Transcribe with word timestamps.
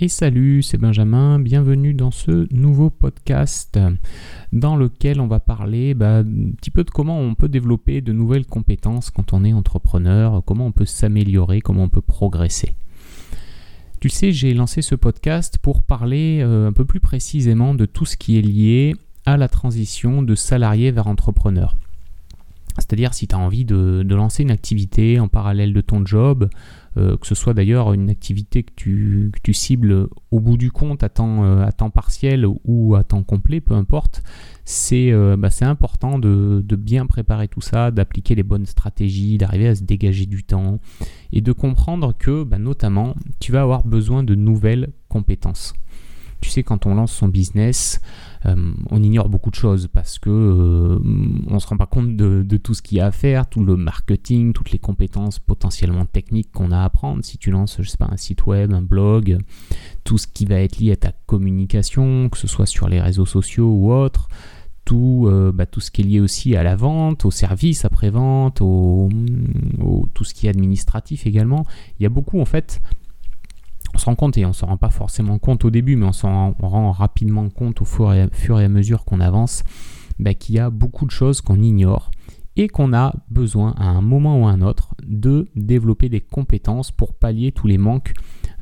Et 0.00 0.08
salut, 0.08 0.64
c'est 0.64 0.76
Benjamin, 0.76 1.38
bienvenue 1.38 1.94
dans 1.94 2.10
ce 2.10 2.52
nouveau 2.52 2.90
podcast 2.90 3.78
dans 4.52 4.74
lequel 4.74 5.20
on 5.20 5.28
va 5.28 5.38
parler 5.38 5.94
bah, 5.94 6.18
un 6.18 6.50
petit 6.56 6.72
peu 6.72 6.82
de 6.82 6.90
comment 6.90 7.20
on 7.20 7.36
peut 7.36 7.48
développer 7.48 8.00
de 8.00 8.12
nouvelles 8.12 8.44
compétences 8.44 9.10
quand 9.10 9.32
on 9.32 9.44
est 9.44 9.52
entrepreneur, 9.52 10.42
comment 10.44 10.66
on 10.66 10.72
peut 10.72 10.84
s'améliorer, 10.84 11.60
comment 11.60 11.84
on 11.84 11.88
peut 11.88 12.00
progresser. 12.00 12.74
Tu 14.00 14.08
sais, 14.08 14.32
j'ai 14.32 14.52
lancé 14.52 14.82
ce 14.82 14.96
podcast 14.96 15.58
pour 15.58 15.84
parler 15.84 16.40
euh, 16.42 16.66
un 16.66 16.72
peu 16.72 16.84
plus 16.84 16.98
précisément 16.98 17.72
de 17.72 17.86
tout 17.86 18.04
ce 18.04 18.16
qui 18.16 18.36
est 18.36 18.42
lié 18.42 18.96
à 19.26 19.36
la 19.36 19.46
transition 19.46 20.22
de 20.22 20.34
salarié 20.34 20.90
vers 20.90 21.06
entrepreneur. 21.06 21.76
C'est-à-dire 22.78 23.14
si 23.14 23.28
tu 23.28 23.34
as 23.34 23.38
envie 23.38 23.64
de, 23.64 24.04
lancer 24.08 24.42
une 24.42 24.50
activité 24.50 25.20
en 25.20 25.28
parallèle 25.28 25.72
de 25.72 25.80
ton 25.80 26.04
job, 26.04 26.48
euh, 26.96 27.16
que 27.16 27.26
ce 27.26 27.34
soit 27.34 27.54
d'ailleurs 27.54 27.92
une 27.92 28.10
activité 28.10 28.62
que 28.62 28.72
tu, 28.76 29.54
cibles 29.54 30.08
au 30.30 30.40
bout 30.40 30.56
du 30.56 30.70
compte 30.70 31.02
à 31.02 31.08
temps, 31.08 31.44
euh, 31.44 31.64
à 31.64 31.72
temps 31.72 31.90
partiel 31.90 32.46
ou 32.64 32.94
à 32.94 33.04
temps 33.04 33.22
complet, 33.22 33.60
peu 33.60 33.74
importe, 33.74 34.22
c'est 34.64 35.12
euh, 35.12 35.36
bah, 35.36 35.48
important 35.62 36.18
de, 36.18 36.62
bien 36.76 37.06
préparer 37.06 37.48
tout 37.48 37.60
ça, 37.60 37.90
d'appliquer 37.90 38.34
les 38.34 38.42
bonnes 38.42 38.66
stratégies, 38.66 39.38
d'arriver 39.38 39.68
à 39.68 39.74
se 39.74 39.82
dégager 39.82 40.26
du 40.26 40.42
temps 40.42 40.78
et 41.32 41.40
de 41.40 41.52
comprendre 41.52 42.14
que 42.16 42.42
bah, 42.42 42.58
notamment 42.58 43.14
tu 43.40 43.52
vas 43.52 43.62
avoir 43.62 43.86
besoin 43.86 44.22
de 44.22 44.34
nouvelles 44.34 44.90
compétences. 45.08 45.74
Tu 46.44 46.50
sais, 46.50 46.62
quand 46.62 46.84
on 46.84 46.94
lance 46.94 47.10
son 47.10 47.26
business, 47.26 48.02
euh, 48.44 48.74
on 48.90 49.02
ignore 49.02 49.30
beaucoup 49.30 49.48
de 49.48 49.54
choses 49.54 49.88
parce 49.90 50.18
que 50.18 50.28
euh, 50.28 50.98
on 51.48 51.58
se 51.58 51.66
rend 51.66 51.78
pas 51.78 51.86
compte 51.86 52.16
de, 52.16 52.56
tout 52.58 52.74
ce 52.74 52.82
qu'il 52.82 52.98
y 52.98 53.00
a 53.00 53.06
à 53.06 53.12
faire, 53.12 53.48
tout 53.48 53.64
le 53.64 53.76
marketing, 53.76 54.52
toutes 54.52 54.70
les 54.70 54.78
compétences 54.78 55.38
potentiellement 55.38 56.04
techniques 56.04 56.52
qu'on 56.52 56.70
a 56.70 56.80
à 56.80 56.84
apprendre. 56.84 57.24
Si 57.24 57.38
tu 57.38 57.50
lances, 57.50 57.78
je 57.80 57.88
sais 57.88 57.96
pas, 57.96 58.10
un 58.12 58.18
site 58.18 58.44
web, 58.44 58.74
un 58.74 58.82
blog, 58.82 59.38
tout 60.04 60.18
ce 60.18 60.26
qui 60.26 60.44
va 60.44 60.56
être 60.56 60.76
lié 60.76 60.92
à 60.92 60.96
ta 60.96 61.12
communication, 61.24 62.28
que 62.28 62.36
ce 62.36 62.46
soit 62.46 62.66
sur 62.66 62.90
les 62.90 63.00
réseaux 63.00 63.24
sociaux 63.24 63.72
ou 63.72 63.90
autres, 63.90 64.28
tout, 64.84 65.24
euh, 65.26 65.50
bah, 65.50 65.64
tout 65.64 65.80
ce 65.80 65.90
qui 65.90 66.02
est 66.02 66.04
lié 66.04 66.20
aussi 66.20 66.56
à 66.56 66.62
la 66.62 66.76
vente, 66.76 67.24
au 67.24 67.30
service 67.30 67.86
après-vente, 67.86 68.60
au, 68.60 69.08
tout 70.12 70.24
ce 70.24 70.34
qui 70.34 70.46
est 70.46 70.50
administratif 70.50 71.26
également. 71.26 71.64
Il 71.98 72.02
y 72.02 72.06
a 72.06 72.10
beaucoup 72.10 72.38
en 72.38 72.44
fait 72.44 72.82
on 73.94 73.98
se 73.98 74.04
rend 74.06 74.14
compte 74.14 74.36
et 74.36 74.44
on 74.44 74.48
ne 74.48 74.54
se 74.54 74.64
rend 74.64 74.76
pas 74.76 74.90
forcément 74.90 75.38
compte 75.38 75.64
au 75.64 75.70
début, 75.70 75.96
mais 75.96 76.06
on 76.06 76.12
s'en 76.12 76.52
rend 76.58 76.92
rapidement 76.92 77.48
compte 77.48 77.80
au 77.80 77.84
fur 77.84 78.12
et 78.12 78.20
à, 78.22 78.68
mesure 78.68 79.04
qu'on 79.04 79.20
avance, 79.20 79.62
bah, 80.18 80.34
qu'il 80.34 80.56
y 80.56 80.58
a 80.58 80.70
beaucoup 80.70 81.06
de 81.06 81.10
choses 81.10 81.40
qu'on 81.40 81.60
ignore 81.60 82.10
et 82.56 82.68
qu'on 82.68 82.92
a 82.92 83.14
besoin 83.30 83.74
à 83.78 83.86
un 83.86 84.00
moment 84.00 84.40
ou 84.40 84.46
à 84.46 84.50
un 84.50 84.62
autre 84.62 84.94
de 85.06 85.48
développer 85.56 86.08
des 86.08 86.20
compétences 86.20 86.90
pour 86.90 87.14
pallier 87.14 87.52
tous 87.52 87.66
les 87.66 87.78
manques 87.78 88.12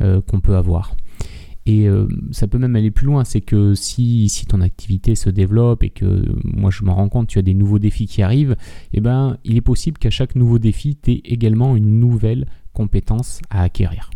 euh, 0.01 0.21
qu'on 0.23 0.41
peut 0.41 0.57
avoir. 0.57 0.97
Et 1.65 1.89
euh, 1.89 2.09
ça 2.33 2.49
peut 2.49 2.59
même 2.59 2.75
aller 2.75 2.91
plus 2.91 3.07
loin, 3.07 3.25
c'est 3.25 3.41
que 3.41 3.75
si, 3.75 4.29
si, 4.29 4.47
ton 4.47 4.61
activité 4.61 5.15
se 5.15 5.31
développe 5.31 5.85
et 5.85 5.91
que 5.91 6.25
moi 6.43 6.71
je 6.71 6.83
m'en 6.83 6.95
rends 6.95 7.09
compte, 7.09 7.29
tu 7.29 7.39
as 7.39 7.43
des 7.43 7.55
nouveaux 7.55 7.79
défis 7.79 8.07
qui 8.07 8.21
arrivent, 8.23 8.57
eh 8.93 9.01
ben, 9.01 9.39
il 9.45 9.57
est 9.57 9.63
possible 9.63 9.99
qu'à 9.99 10.11
chaque 10.11 10.35
nouveau 10.35 10.59
défi, 10.59 10.99
tu 11.01 11.13
aies 11.13 11.23
également 11.25 11.77
une 11.77 12.01
nouvelle 12.01 12.47
compétence 12.73 13.41
à 13.51 13.63
acquérir. 13.63 14.11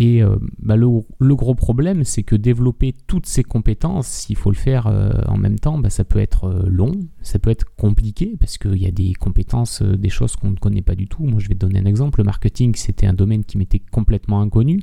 Et 0.00 0.22
euh, 0.22 0.36
bah, 0.58 0.76
le, 0.76 1.34
gros 1.34 1.54
problème, 1.54 2.04
c'est 2.04 2.22
que 2.22 2.34
développer 2.34 2.94
toutes 3.06 3.26
ces 3.26 3.44
compétences, 3.44 4.06
s'il 4.06 4.34
faut 4.34 4.50
le 4.50 4.56
faire 4.56 4.86
euh, 4.86 5.10
en 5.28 5.36
même 5.36 5.58
temps, 5.58 5.76
bah, 5.78 5.90
ça 5.90 6.04
peut 6.04 6.18
être 6.18 6.44
euh, 6.44 6.62
long, 6.66 6.92
ça 7.20 7.38
peut 7.38 7.50
être 7.50 7.66
compliqué, 7.76 8.34
parce 8.40 8.56
qu'il 8.56 8.78
y 8.78 8.86
a 8.86 8.90
des 8.90 9.12
compétences, 9.12 9.82
des 9.82 10.08
choses 10.08 10.36
qu'on 10.36 10.52
ne 10.52 10.56
connaît 10.56 10.80
pas 10.80 10.94
du 10.94 11.06
tout. 11.06 11.22
Moi, 11.24 11.38
je 11.38 11.48
vais 11.48 11.54
te 11.54 11.58
donner 11.60 11.80
un 11.80 11.84
exemple. 11.84 12.20
Le 12.20 12.24
marketing, 12.24 12.74
c'était 12.76 13.06
un 13.06 13.12
domaine 13.12 13.44
qui 13.44 13.58
m'était 13.58 13.78
complètement 13.78 14.40
inconnu. 14.40 14.80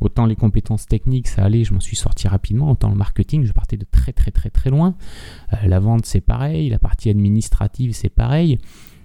Autant 0.00 0.26
les 0.26 0.34
compétences 0.34 0.86
techniques, 0.86 1.28
ça 1.28 1.44
allait, 1.44 1.62
je 1.62 1.72
m'en 1.72 1.80
suis 1.80 1.96
sorti 1.96 2.26
rapidement. 2.26 2.72
Autant 2.72 2.90
le 2.90 2.96
marketing, 2.96 3.44
je 3.44 3.52
partais 3.52 3.76
de 3.76 3.86
très 3.88 4.12
très 4.12 4.32
très 4.32 4.50
très 4.50 4.70
loin. 4.70 4.96
la 5.64 5.78
vente, 5.78 6.04
c'est 6.04 6.20
pareil. 6.20 6.68
La 6.68 6.80
partie 6.80 7.10
administrative, 7.10 7.92
c'est 7.92 8.08
pareil. 8.08 8.58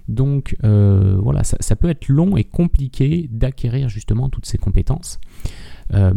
Donc 0.08 0.56
euh, 0.64 1.16
voilà, 1.20 1.44
ça, 1.44 1.76
peut 1.76 1.88
être 1.88 2.08
long 2.08 2.36
et 2.36 2.44
compliqué 2.44 3.28
d'acquérir 3.30 3.88
justement 3.88 4.28
toutes 4.28 4.46
ces 4.46 4.58
compétences. 4.58 5.18
Euh, 5.92 6.12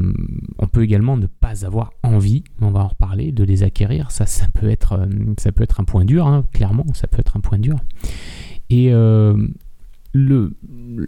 on 0.60 0.68
peut 0.68 0.84
également 0.84 1.18
ne 1.18 1.28
pas 1.28 1.66
avoir 1.66 1.92
envie, 2.04 2.44
on 2.62 2.70
va 2.70 2.82
en 2.82 2.88
reparler, 2.88 3.32
de 3.32 3.44
les 3.44 3.64
acquérir. 3.64 4.12
Ça, 4.12 4.26
ça, 4.26 4.48
peut, 4.54 4.70
être, 4.70 4.94
euh, 4.94 5.06
ça 5.38 5.52
peut 5.52 5.64
être 5.64 5.80
un 5.80 5.84
point 5.84 6.06
dur, 6.06 6.28
hein, 6.28 6.46
clairement, 6.54 6.86
ça 6.94 7.08
peut 7.08 7.20
être 7.20 7.38
un 7.38 7.42
point 7.42 7.60
dur. 7.60 7.78
Et 8.70 8.90
le, 10.14 10.56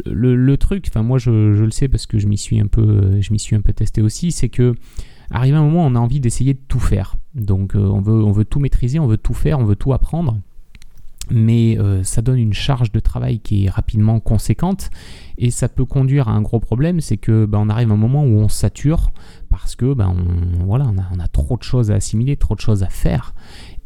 le, 0.06 0.58
truc, 0.58 0.86
enfin 0.88 1.04
moi 1.04 1.18
je, 1.18 1.32
le 1.32 1.72
sais 1.72 1.90
parce 1.90 2.06
que 2.06 2.20
je 2.20 2.28
m'y 2.28 2.38
suis 2.38 2.60
un 2.60 2.68
peu, 2.68 3.20
je 3.20 3.34
m'y 3.34 3.40
suis 3.40 3.56
un 3.56 3.62
peu 3.62 3.74
testé 3.74 4.02
aussi, 4.02 4.32
c'est 4.32 4.50
que 4.50 4.76
arrivé 5.30 5.58
un 5.58 5.64
moment, 5.64 5.86
on 5.86 5.96
a 5.96 6.00
envie 6.00 6.22
d'essayer 6.22 6.54
de 6.54 6.62
tout 6.70 6.80
faire. 6.80 7.18
Donc 7.36 7.74
on 7.76 8.00
veut, 8.00 8.24
on 8.24 8.32
veut 8.32 8.46
tout 8.46 8.60
maîtriser, 8.60 8.98
on 9.00 9.08
veut 9.08 9.18
tout 9.18 9.34
faire, 9.34 9.60
on 9.60 9.66
veut 9.66 9.76
tout 9.76 9.92
apprendre 9.92 10.38
mais 11.32 11.78
euh, 11.78 12.04
ça 12.04 12.22
donne 12.22 12.40
une 12.40 12.54
charge 12.54 12.92
de 12.92 13.00
travail 13.00 13.40
qui 13.40 13.66
est 13.66 13.70
rapidement 13.70 14.20
conséquente 14.20 14.90
et 15.38 15.52
ça 15.52 15.70
peut 15.70 15.86
conduire 15.86 16.28
à 16.28 16.32
un 16.32 16.42
gros 16.42 16.60
problème, 16.60 17.02
c'est 17.02 17.18
que 17.18 17.46
bah, 17.46 17.60
on 17.62 17.70
arrive 17.70 17.92
à 17.92 17.94
un 17.94 17.98
moment 17.98 18.24
où 18.24 18.40
on 18.40 18.50
sature 18.50 19.12
parce 19.50 19.76
que 19.76 19.94
bah, 19.94 20.10
on, 20.10 20.66
voilà, 20.66 20.92
on 21.14 21.20
a, 21.20 21.28
trop 21.28 21.58
de 21.58 21.64
choses 21.64 21.92
à 21.92 21.96
assimiler, 21.96 22.36
trop 22.38 22.56
de 22.56 22.60
choses 22.60 22.84
à 22.84 22.90
faire 22.90 23.34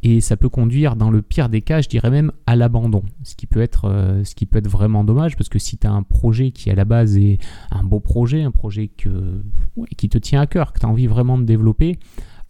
et 0.01 0.19
ça 0.19 0.35
peut 0.35 0.49
conduire 0.49 0.95
dans 0.95 1.09
le 1.09 1.21
pire 1.21 1.47
des 1.47 1.61
cas, 1.61 1.81
je 1.81 1.87
dirais 1.87 2.09
même 2.09 2.31
à 2.45 2.55
l'abandon, 2.55 3.03
ce 3.23 3.35
qui 3.35 3.47
peut 3.47 3.61
être 3.61 3.85
euh, 3.85 4.23
vraiment 4.65 5.03
dommage 5.03 5.37
parce 5.37 5.49
que 5.49 5.59
si 5.59 5.77
tu 5.77 5.87
un 5.87 6.03
projet 6.03 6.51
qui 6.51 6.69
à 6.69 6.75
la 6.75 6.85
base 6.85 7.17
est 7.17 7.37
un 7.71 7.83
beau 7.83 7.99
projet, 7.99 8.43
un 8.43 8.51
projet 8.51 8.87
qui 8.87 10.09
te 10.09 10.17
tient 10.17 10.41
à 10.41 10.47
cœur, 10.47 10.73
que 10.73 10.79
tu 10.79 10.85
as 10.85 10.89
envie 10.89 11.07
vraiment 11.07 11.37
de 11.37 11.43
développer, 11.43 11.99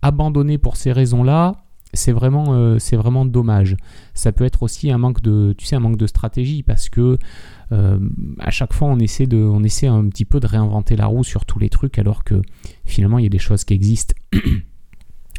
abandonner 0.02 0.58
pour 0.58 0.78
ces 0.78 0.92
raisons-là, 0.92 1.63
c'est 1.94 2.12
vraiment, 2.12 2.54
euh, 2.54 2.80
c'est 2.80 2.96
vraiment 2.96 3.26
dommage. 3.26 3.78
Ça 4.14 4.32
peut 4.32 4.44
être 4.44 4.64
aussi 4.64 4.92
un 4.92 4.98
manque 4.98 5.22
de, 5.22 5.54
tu 5.58 5.66
sais, 5.66 5.76
un 5.76 5.80
manque 5.80 5.98
de 5.98 6.08
stratégie 6.08 6.64
parce 6.64 6.90
que 6.90 7.18
euh, 7.72 8.00
à 8.40 8.52
chaque 8.52 8.74
fois 8.74 8.88
on 8.88 9.00
essaie 9.00 9.28
de, 9.28 9.38
on 9.38 9.64
essaie 9.64 9.88
un 9.88 10.08
petit 10.08 10.26
peu 10.26 10.40
de 10.40 10.48
réinventer 10.48 10.96
la 10.96 11.06
roue 11.06 11.24
sur 11.24 11.46
tous 11.46 11.60
les 11.60 11.70
trucs 11.70 11.98
alors 12.00 12.24
que 12.24 12.42
finalement 12.86 13.20
il 13.20 13.24
y 13.24 13.28
a 13.28 13.30
des 13.30 13.40
choses 13.40 13.64
qui 13.64 13.74
existent. 13.74 14.16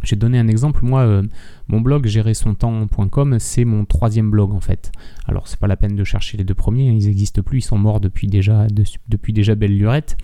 J'ai 0.04 0.16
donné 0.16 0.38
un 0.38 0.48
exemple, 0.48 0.84
moi, 0.84 1.00
euh, 1.00 1.22
mon 1.68 1.80
blog 1.80 2.06
gérersontemps.com, 2.06 3.36
c'est 3.38 3.64
mon 3.64 3.84
troisième 3.84 4.30
blog 4.30 4.52
en 4.52 4.60
fait. 4.60 4.92
Alors 5.26 5.48
c'est 5.48 5.58
pas 5.58 5.66
la 5.66 5.76
peine 5.76 5.96
de 5.96 6.04
chercher 6.04 6.36
les 6.36 6.44
deux 6.44 6.54
premiers, 6.54 6.90
hein, 6.90 6.96
ils 6.98 7.06
n'existent 7.06 7.42
plus, 7.42 7.58
ils 7.58 7.62
sont 7.62 7.78
morts 7.78 8.00
depuis 8.00 8.26
déjà, 8.26 8.66
depuis 9.08 9.32
déjà 9.32 9.54
belle 9.54 9.76
lurette. 9.76 10.16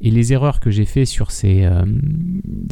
Et 0.00 0.10
les 0.10 0.32
erreurs 0.32 0.58
que 0.58 0.70
j'ai 0.70 0.84
fait 0.84 1.04
sur 1.04 1.30
ces, 1.30 1.62
euh, 1.62 1.84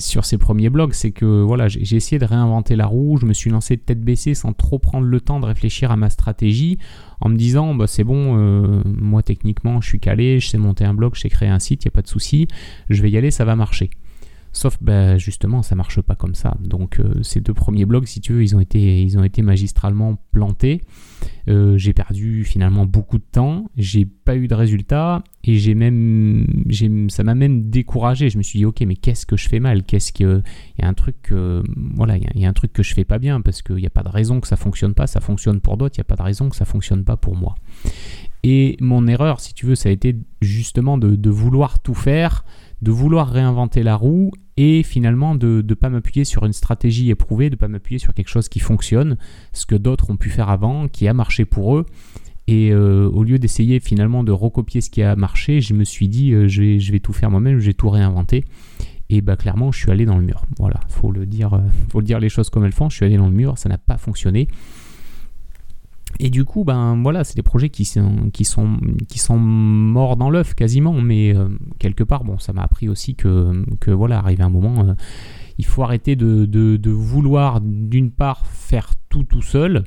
sur 0.00 0.24
ces 0.24 0.36
premiers 0.36 0.68
blogs, 0.68 0.92
c'est 0.92 1.12
que 1.12 1.42
voilà, 1.42 1.68
j'ai 1.68 1.94
essayé 1.94 2.18
de 2.18 2.24
réinventer 2.24 2.74
la 2.74 2.86
roue, 2.86 3.18
je 3.18 3.26
me 3.26 3.32
suis 3.32 3.50
lancé 3.50 3.76
de 3.76 3.82
tête 3.82 4.02
baissée 4.02 4.34
sans 4.34 4.52
trop 4.52 4.80
prendre 4.80 5.06
le 5.06 5.20
temps 5.20 5.38
de 5.38 5.46
réfléchir 5.46 5.92
à 5.92 5.96
ma 5.96 6.10
stratégie, 6.10 6.78
en 7.20 7.28
me 7.28 7.36
disant 7.36 7.74
bah, 7.76 7.86
c'est 7.86 8.02
bon, 8.02 8.36
euh, 8.36 8.82
moi 8.84 9.22
techniquement 9.22 9.80
je 9.80 9.86
suis 9.86 10.00
calé, 10.00 10.40
je 10.40 10.48
sais 10.48 10.58
monter 10.58 10.84
un 10.84 10.94
blog, 10.94 11.14
je 11.14 11.20
sais 11.20 11.28
créer 11.28 11.48
un 11.48 11.60
site, 11.60 11.84
il 11.84 11.88
n'y 11.88 11.92
a 11.92 11.94
pas 11.94 12.02
de 12.02 12.08
souci, 12.08 12.48
je 12.88 13.00
vais 13.00 13.10
y 13.10 13.16
aller, 13.16 13.30
ça 13.30 13.44
va 13.44 13.54
marcher. 13.54 13.90
Sauf 14.52 14.78
bah, 14.80 15.16
justement, 15.16 15.62
ça 15.62 15.76
marche 15.76 16.00
pas 16.00 16.16
comme 16.16 16.34
ça. 16.34 16.56
Donc 16.60 16.98
euh, 16.98 17.22
ces 17.22 17.40
deux 17.40 17.54
premiers 17.54 17.84
blogs, 17.84 18.06
si 18.06 18.20
tu 18.20 18.32
veux, 18.32 18.42
ils 18.42 18.56
ont 18.56 18.60
été, 18.60 19.00
ils 19.02 19.16
ont 19.16 19.22
été 19.22 19.42
magistralement 19.42 20.18
plantés. 20.32 20.82
Euh, 21.48 21.78
j'ai 21.78 21.92
perdu 21.92 22.44
finalement 22.44 22.84
beaucoup 22.84 23.18
de 23.18 23.24
temps, 23.30 23.70
j'ai 23.76 24.04
pas 24.06 24.36
eu 24.36 24.48
de 24.48 24.54
résultats 24.54 25.22
et 25.44 25.56
j'ai 25.56 25.74
même, 25.74 26.46
ça 27.08 27.22
m'a 27.22 27.34
même 27.34 27.70
découragé. 27.70 28.28
Je 28.28 28.38
me 28.38 28.42
suis 28.42 28.58
dit 28.58 28.64
ok, 28.64 28.80
mais 28.80 28.96
qu'est-ce 28.96 29.24
que 29.24 29.36
je 29.36 29.48
fais 29.48 29.60
mal? 29.60 29.84
Qu'est-ce 29.84 30.12
que, 30.12 30.42
il 30.78 30.82
y 30.82 30.84
a 30.84 30.88
un 30.88 30.94
truc, 30.94 31.16
que, 31.22 31.62
voilà, 31.94 32.16
il 32.16 32.40
y, 32.40 32.44
a 32.44 32.48
un 32.48 32.52
truc 32.52 32.72
que 32.72 32.82
je 32.82 32.92
fais 32.92 33.04
pas 33.04 33.18
bien 33.18 33.40
parce 33.40 33.62
qu'il 33.62 33.76
n'y 33.76 33.86
a 33.86 33.90
pas 33.90 34.02
de 34.02 34.08
raison 34.08 34.40
que 34.40 34.48
ça 34.48 34.56
fonctionne 34.56 34.94
pas. 34.94 35.06
Ça 35.06 35.20
fonctionne 35.20 35.60
pour 35.60 35.76
d'autres, 35.76 35.96
il 35.96 36.00
n'y 36.00 36.06
a 36.06 36.10
pas 36.10 36.16
de 36.16 36.22
raison 36.22 36.48
que 36.48 36.56
ça 36.56 36.64
fonctionne 36.64 37.04
pas 37.04 37.16
pour 37.16 37.36
moi. 37.36 37.54
Et 38.42 38.76
mon 38.80 39.06
erreur, 39.06 39.38
si 39.38 39.54
tu 39.54 39.66
veux, 39.66 39.74
ça 39.74 39.90
a 39.90 39.92
été 39.92 40.16
justement 40.40 40.98
de 40.98 41.30
vouloir 41.30 41.80
tout 41.80 41.94
faire 41.94 42.44
de 42.82 42.90
vouloir 42.90 43.28
réinventer 43.28 43.82
la 43.82 43.96
roue 43.96 44.30
et 44.56 44.82
finalement 44.82 45.34
de 45.34 45.64
ne 45.66 45.74
pas 45.74 45.88
m'appuyer 45.88 46.24
sur 46.24 46.44
une 46.44 46.52
stratégie 46.52 47.10
éprouvée, 47.10 47.50
de 47.50 47.54
ne 47.54 47.58
pas 47.58 47.68
m'appuyer 47.68 47.98
sur 47.98 48.14
quelque 48.14 48.28
chose 48.28 48.48
qui 48.48 48.60
fonctionne, 48.60 49.16
ce 49.52 49.66
que 49.66 49.74
d'autres 49.74 50.10
ont 50.10 50.16
pu 50.16 50.30
faire 50.30 50.50
avant, 50.50 50.88
qui 50.88 51.08
a 51.08 51.14
marché 51.14 51.44
pour 51.44 51.76
eux. 51.76 51.86
Et 52.46 52.72
euh, 52.72 53.08
au 53.08 53.22
lieu 53.22 53.38
d'essayer 53.38 53.80
finalement 53.80 54.24
de 54.24 54.32
recopier 54.32 54.80
ce 54.80 54.90
qui 54.90 55.02
a 55.02 55.14
marché, 55.14 55.60
je 55.60 55.72
me 55.72 55.84
suis 55.84 56.08
dit 56.08 56.32
euh, 56.32 56.48
je, 56.48 56.62
vais, 56.62 56.80
je, 56.80 56.90
vais, 56.92 57.00
tout 57.00 57.12
faire 57.12 57.30
moi-même, 57.30 57.58
je 57.58 57.66
vais 57.66 57.74
tout 57.74 57.88
réinventer. 57.90 58.44
Et 59.08 59.20
bah 59.20 59.36
clairement, 59.36 59.72
je 59.72 59.78
suis 59.78 59.90
allé 59.90 60.04
dans 60.04 60.16
le 60.16 60.24
mur. 60.24 60.42
Voilà, 60.58 60.80
faut 60.88 61.10
le 61.10 61.26
dire, 61.26 61.54
euh, 61.54 61.60
faut 61.90 62.00
le 62.00 62.06
dire 62.06 62.18
les 62.18 62.28
choses 62.28 62.50
comme 62.50 62.64
elles 62.64 62.72
font. 62.72 62.90
Je 62.90 62.96
suis 62.96 63.04
allé 63.04 63.16
dans 63.16 63.28
le 63.28 63.34
mur, 63.34 63.56
ça 63.56 63.68
n'a 63.68 63.78
pas 63.78 63.98
fonctionné. 63.98 64.48
Et 66.18 66.30
du 66.30 66.44
coup, 66.44 66.64
ben 66.64 67.00
voilà, 67.02 67.24
c'est 67.24 67.36
des 67.36 67.42
projets 67.42 67.70
qui 67.70 67.84
sont, 67.84 68.30
qui 68.32 68.44
sont, 68.44 68.78
qui 69.08 69.18
sont 69.18 69.38
morts 69.38 70.16
dans 70.16 70.30
l'œuf 70.30 70.54
quasiment, 70.54 71.00
mais 71.00 71.34
euh, 71.34 71.48
quelque 71.78 72.04
part, 72.04 72.24
bon, 72.24 72.38
ça 72.38 72.52
m'a 72.52 72.62
appris 72.62 72.88
aussi 72.88 73.14
que, 73.14 73.64
que 73.80 73.90
voilà, 73.90 74.18
arrivé 74.18 74.42
un 74.42 74.50
moment, 74.50 74.84
euh, 74.84 74.94
il 75.58 75.64
faut 75.64 75.82
arrêter 75.82 76.16
de, 76.16 76.44
de, 76.46 76.90
vouloir 76.90 77.60
d'une 77.60 78.10
part 78.10 78.46
faire 78.46 78.90
tout 79.08 79.24
tout 79.24 79.42
seul, 79.42 79.84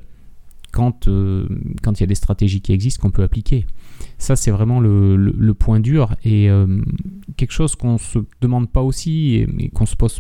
quand 0.72 1.08
quand 1.84 2.00
il 2.00 2.02
y 2.02 2.04
a 2.04 2.08
des 2.08 2.16
stratégies 2.16 2.62
qui 2.62 2.74
existent 2.74 3.02
qu'on 3.02 3.12
peut 3.12 3.24
appliquer. 3.24 3.66
Ça, 4.18 4.36
c'est 4.36 4.52
vraiment 4.52 4.80
le, 4.80 5.54
point 5.54 5.80
dur 5.80 6.16
et 6.24 6.50
quelque 7.38 7.52
chose 7.52 7.76
qu'on 7.76 7.98
se 7.98 8.20
demande 8.42 8.70
pas 8.70 8.82
aussi 8.82 9.36
et, 9.36 9.70
qu'on 9.70 9.86
se 9.86 9.96
pose 9.96 10.20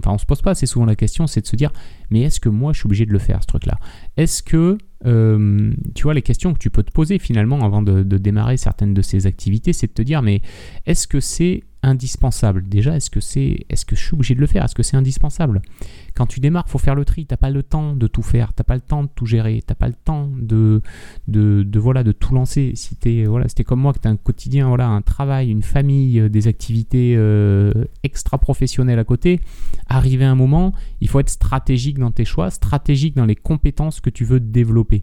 enfin 0.00 0.14
on 0.14 0.18
se 0.18 0.26
pose 0.26 0.42
pas 0.42 0.52
assez 0.52 0.66
souvent 0.66 0.86
la 0.86 0.96
question, 0.96 1.26
c'est 1.26 1.42
de 1.42 1.46
se 1.46 1.56
dire 1.56 1.72
mais 2.10 2.22
est-ce 2.22 2.40
que 2.40 2.48
moi 2.48 2.72
je 2.72 2.80
suis 2.80 2.86
obligé 2.86 3.06
de 3.06 3.12
le 3.12 3.18
faire 3.18 3.42
ce 3.42 3.46
truc-là? 3.46 3.78
Est-ce 4.16 4.42
que 4.42 4.78
euh, 5.06 5.72
tu 5.94 6.02
vois 6.02 6.14
les 6.14 6.22
questions 6.22 6.52
que 6.52 6.58
tu 6.58 6.70
peux 6.70 6.82
te 6.82 6.92
poser 6.92 7.18
finalement 7.18 7.64
avant 7.64 7.82
de, 7.82 8.02
démarrer 8.02 8.56
certaines 8.56 8.92
de 8.92 9.02
ces 9.02 9.26
activités, 9.26 9.72
c'est 9.72 9.86
de 9.86 9.92
te 9.92 10.02
dire 10.02 10.22
mais 10.22 10.42
est-ce 10.86 11.06
que 11.06 11.20
c'est 11.20 11.62
indispensable? 11.82 12.68
Déjà, 12.68 12.96
est-ce 12.96 13.08
que 13.08 13.20
c'est, 13.20 13.64
est-ce 13.70 13.86
que 13.86 13.96
je 13.96 14.04
suis 14.04 14.14
obligé 14.14 14.34
de 14.34 14.40
le 14.40 14.46
faire? 14.46 14.64
Est-ce 14.64 14.74
que 14.74 14.82
c'est 14.82 14.96
indispensable? 14.96 15.62
Quand 16.20 16.26
tu 16.26 16.40
démarres, 16.40 16.68
faut 16.68 16.76
faire 16.76 16.94
le 16.94 17.06
tri. 17.06 17.24
T'as 17.24 17.38
pas 17.38 17.48
le 17.48 17.62
temps 17.62 17.96
de 17.96 18.06
tout 18.06 18.20
faire. 18.20 18.52
T'as 18.52 18.62
pas 18.62 18.74
le 18.74 18.82
temps 18.82 19.04
de 19.04 19.08
tout 19.08 19.24
gérer. 19.24 19.62
T'as 19.66 19.74
pas 19.74 19.88
le 19.88 19.94
temps 19.94 20.28
de, 20.38 20.82
de, 21.28 21.78
voilà, 21.78 22.04
de 22.04 22.12
tout 22.12 22.34
lancer. 22.34 22.72
Si 22.74 22.94
t'es, 22.94 23.24
voilà, 23.24 23.48
c'était 23.48 23.64
comme 23.64 23.80
moi 23.80 23.94
que 23.94 24.00
t'as 24.00 24.10
un 24.10 24.16
quotidien, 24.16 24.68
voilà, 24.68 24.86
un 24.86 25.00
travail, 25.00 25.48
une 25.48 25.62
famille, 25.62 26.20
euh, 26.20 26.28
des 26.28 26.46
activités 26.46 27.14
euh, 27.16 27.72
extra 28.02 28.36
professionnelles 28.36 28.98
à 28.98 29.04
côté. 29.04 29.40
Arrivé 29.88 30.26
un 30.26 30.34
moment, 30.34 30.74
il 31.00 31.08
faut 31.08 31.20
être 31.20 31.30
stratégique 31.30 31.98
dans 31.98 32.10
tes 32.10 32.26
choix, 32.26 32.50
stratégique 32.50 33.16
dans 33.16 33.24
les 33.24 33.34
compétences 33.34 34.00
que 34.00 34.10
tu 34.10 34.26
veux 34.26 34.40
développer. 34.40 35.00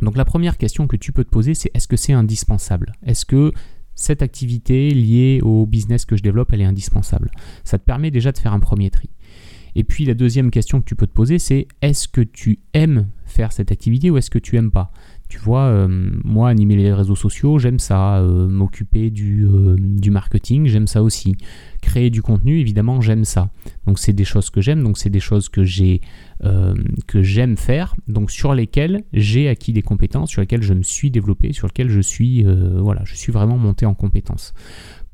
Donc 0.00 0.16
la 0.16 0.24
première 0.24 0.58
question 0.58 0.86
que 0.86 0.94
tu 0.94 1.10
peux 1.10 1.24
te 1.24 1.30
poser, 1.30 1.54
c'est 1.54 1.72
est-ce 1.74 1.88
que 1.88 1.96
c'est 1.96 2.12
indispensable? 2.12 2.92
Est-ce 3.04 3.26
que 3.26 3.52
cette 3.96 4.22
activité 4.22 4.90
liée 4.90 5.40
au 5.42 5.66
business 5.66 6.04
que 6.04 6.16
je 6.16 6.22
développe, 6.22 6.52
elle 6.52 6.60
est 6.60 6.66
indispensable? 6.66 7.32
Ça 7.64 7.80
te 7.80 7.84
permet 7.84 8.12
déjà 8.12 8.30
de 8.30 8.38
faire 8.38 8.52
un 8.52 8.60
premier 8.60 8.90
tri. 8.90 9.10
Et 9.74 9.84
puis 9.84 10.04
la 10.04 10.14
deuxième 10.14 10.50
question 10.50 10.80
que 10.80 10.86
tu 10.86 10.96
peux 10.96 11.06
te 11.06 11.12
poser, 11.12 11.38
c'est 11.38 11.68
est-ce 11.82 12.08
que 12.08 12.20
tu 12.20 12.60
aimes 12.74 13.08
faire 13.26 13.52
cette 13.52 13.70
activité 13.70 14.10
ou 14.10 14.16
est-ce 14.16 14.30
que 14.30 14.38
tu 14.38 14.56
aimes 14.56 14.70
pas? 14.70 14.92
Tu 15.28 15.38
vois, 15.38 15.64
euh, 15.64 15.88
moi, 16.24 16.48
animer 16.48 16.76
les 16.76 16.90
réseaux 16.90 17.14
sociaux, 17.14 17.58
j'aime 17.58 17.78
ça. 17.78 18.18
Euh, 18.20 18.48
m'occuper 18.48 19.10
du, 19.10 19.44
euh, 19.44 19.76
du, 19.78 20.10
marketing, 20.10 20.66
j'aime 20.68 20.86
ça 20.86 21.02
aussi. 21.02 21.36
Créer 21.82 22.08
du 22.08 22.22
contenu, 22.22 22.58
évidemment, 22.60 23.02
j'aime 23.02 23.26
ça. 23.26 23.50
Donc, 23.86 23.98
c'est 23.98 24.14
des 24.14 24.24
choses 24.24 24.48
que 24.48 24.62
j'aime. 24.62 24.82
Donc, 24.82 24.96
c'est 24.96 25.10
des 25.10 25.20
choses 25.20 25.50
que 25.50 25.64
j'ai, 25.64 26.00
que 27.06 27.22
j'aime 27.22 27.56
faire. 27.58 27.94
Donc, 28.08 28.30
sur 28.30 28.54
lesquelles 28.54 29.04
j'ai 29.12 29.48
acquis 29.48 29.72
des 29.72 29.82
compétences, 29.82 30.30
sur 30.30 30.40
lesquelles 30.40 30.62
je 30.62 30.72
me 30.72 30.82
suis 30.82 31.10
développé, 31.10 31.52
sur 31.52 31.66
lesquelles 31.66 31.90
je 31.90 32.00
suis, 32.00 32.44
voilà, 32.44 33.02
je 33.04 33.14
suis 33.14 33.30
vraiment 33.30 33.58
monté 33.58 33.84
en 33.84 33.94
compétences. 33.94 34.54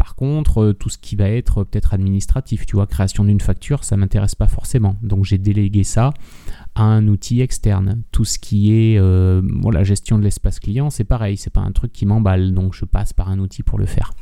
Par 0.05 0.17
contre, 0.17 0.73
tout 0.73 0.91
ce 0.91 0.99
qui 0.99 1.17
va 1.17 1.31
être 1.31 1.65
peut-être 1.65 1.95
administratif, 1.95 2.67
tu 2.67 2.77
vois, 2.77 2.87
création 2.87 3.25
d'une 3.25 3.41
facture, 3.41 3.85
ça 3.85 3.97
m'intéresse 3.97 4.35
pas 4.35 4.49
forcément. 4.49 4.97
Donc 5.01 5.25
j'ai 5.25 5.39
délégué 5.39 5.83
ça 5.83 6.13
un 6.77 7.09
outil 7.09 7.41
externe. 7.41 8.03
Tout 8.13 8.27
ce 8.27 8.39
qui 8.39 8.75
est 8.75 8.99
euh, 8.99 9.41
la 9.73 9.83
gestion 9.83 10.19
de 10.19 10.23
l'espace 10.23 10.61
client, 10.61 10.91
c'est 10.91 11.05
pareil, 11.05 11.39
c'est 11.39 11.49
pas 11.49 11.63
un 11.63 11.73
truc 11.73 11.91
qui 11.91 12.05
m'emballe, 12.05 12.53
donc 12.53 12.75
je 12.75 12.85
passe 12.85 13.15
par 13.15 13.31
un 13.31 13.39
outil 13.39 13.63
pour 13.63 13.79
le 13.79 13.87
faire. 13.87 14.13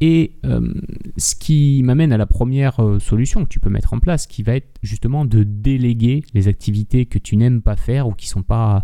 Et 0.00 0.32
euh, 0.44 0.74
ce 1.16 1.36
qui 1.36 1.82
m'amène 1.84 2.12
à 2.12 2.16
la 2.16 2.26
première 2.26 2.84
euh, 2.84 2.98
solution 2.98 3.44
que 3.44 3.48
tu 3.48 3.60
peux 3.60 3.70
mettre 3.70 3.94
en 3.94 4.00
place, 4.00 4.26
qui 4.26 4.42
va 4.42 4.56
être 4.56 4.76
justement 4.82 5.24
de 5.24 5.44
déléguer 5.44 6.24
les 6.34 6.48
activités 6.48 7.06
que 7.06 7.20
tu 7.20 7.36
n'aimes 7.36 7.62
pas 7.62 7.76
faire 7.76 8.08
ou 8.08 8.12
qui 8.12 8.26
sont 8.26 8.42
pas, 8.42 8.82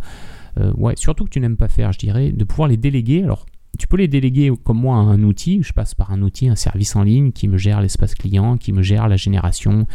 ouais, 0.76 0.94
surtout 0.94 1.24
que 1.24 1.30
tu 1.30 1.40
n'aimes 1.40 1.56
pas 1.56 1.66
faire, 1.66 1.90
je 1.90 1.98
dirais, 1.98 2.30
de 2.30 2.44
pouvoir 2.44 2.68
les 2.68 2.76
déléguer. 2.76 3.24
Alors 3.24 3.44
tu 3.78 3.86
peux 3.86 3.96
les 3.96 4.08
déléguer 4.08 4.52
comme 4.64 4.78
moi 4.78 4.96
à 4.96 5.00
un 5.00 5.22
outil. 5.22 5.62
Je 5.62 5.72
passe 5.72 5.94
par 5.94 6.12
un 6.12 6.20
outil, 6.22 6.48
un 6.48 6.56
service 6.56 6.94
en 6.94 7.02
ligne 7.02 7.32
qui 7.32 7.48
me 7.48 7.56
gère 7.56 7.80
l'espace 7.80 8.14
client, 8.14 8.58
qui 8.58 8.72
me 8.72 8.82
gère 8.82 9.08
la 9.08 9.16
génération 9.16 9.86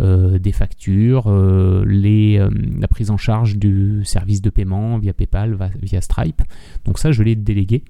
euh, 0.00 0.38
des 0.38 0.52
factures, 0.52 1.26
euh, 1.28 1.84
euh, 1.86 2.50
la 2.80 2.88
prise 2.88 3.10
en 3.10 3.18
charge 3.18 3.56
du 3.56 4.02
service 4.04 4.40
de 4.40 4.48
paiement 4.48 4.98
via 4.98 5.12
PayPal, 5.12 5.70
via 5.82 6.00
Stripe. 6.00 6.42
Donc 6.86 6.98
ça, 6.98 7.12
je 7.12 7.22
l'ai 7.22 7.36
délégué. 7.36 7.84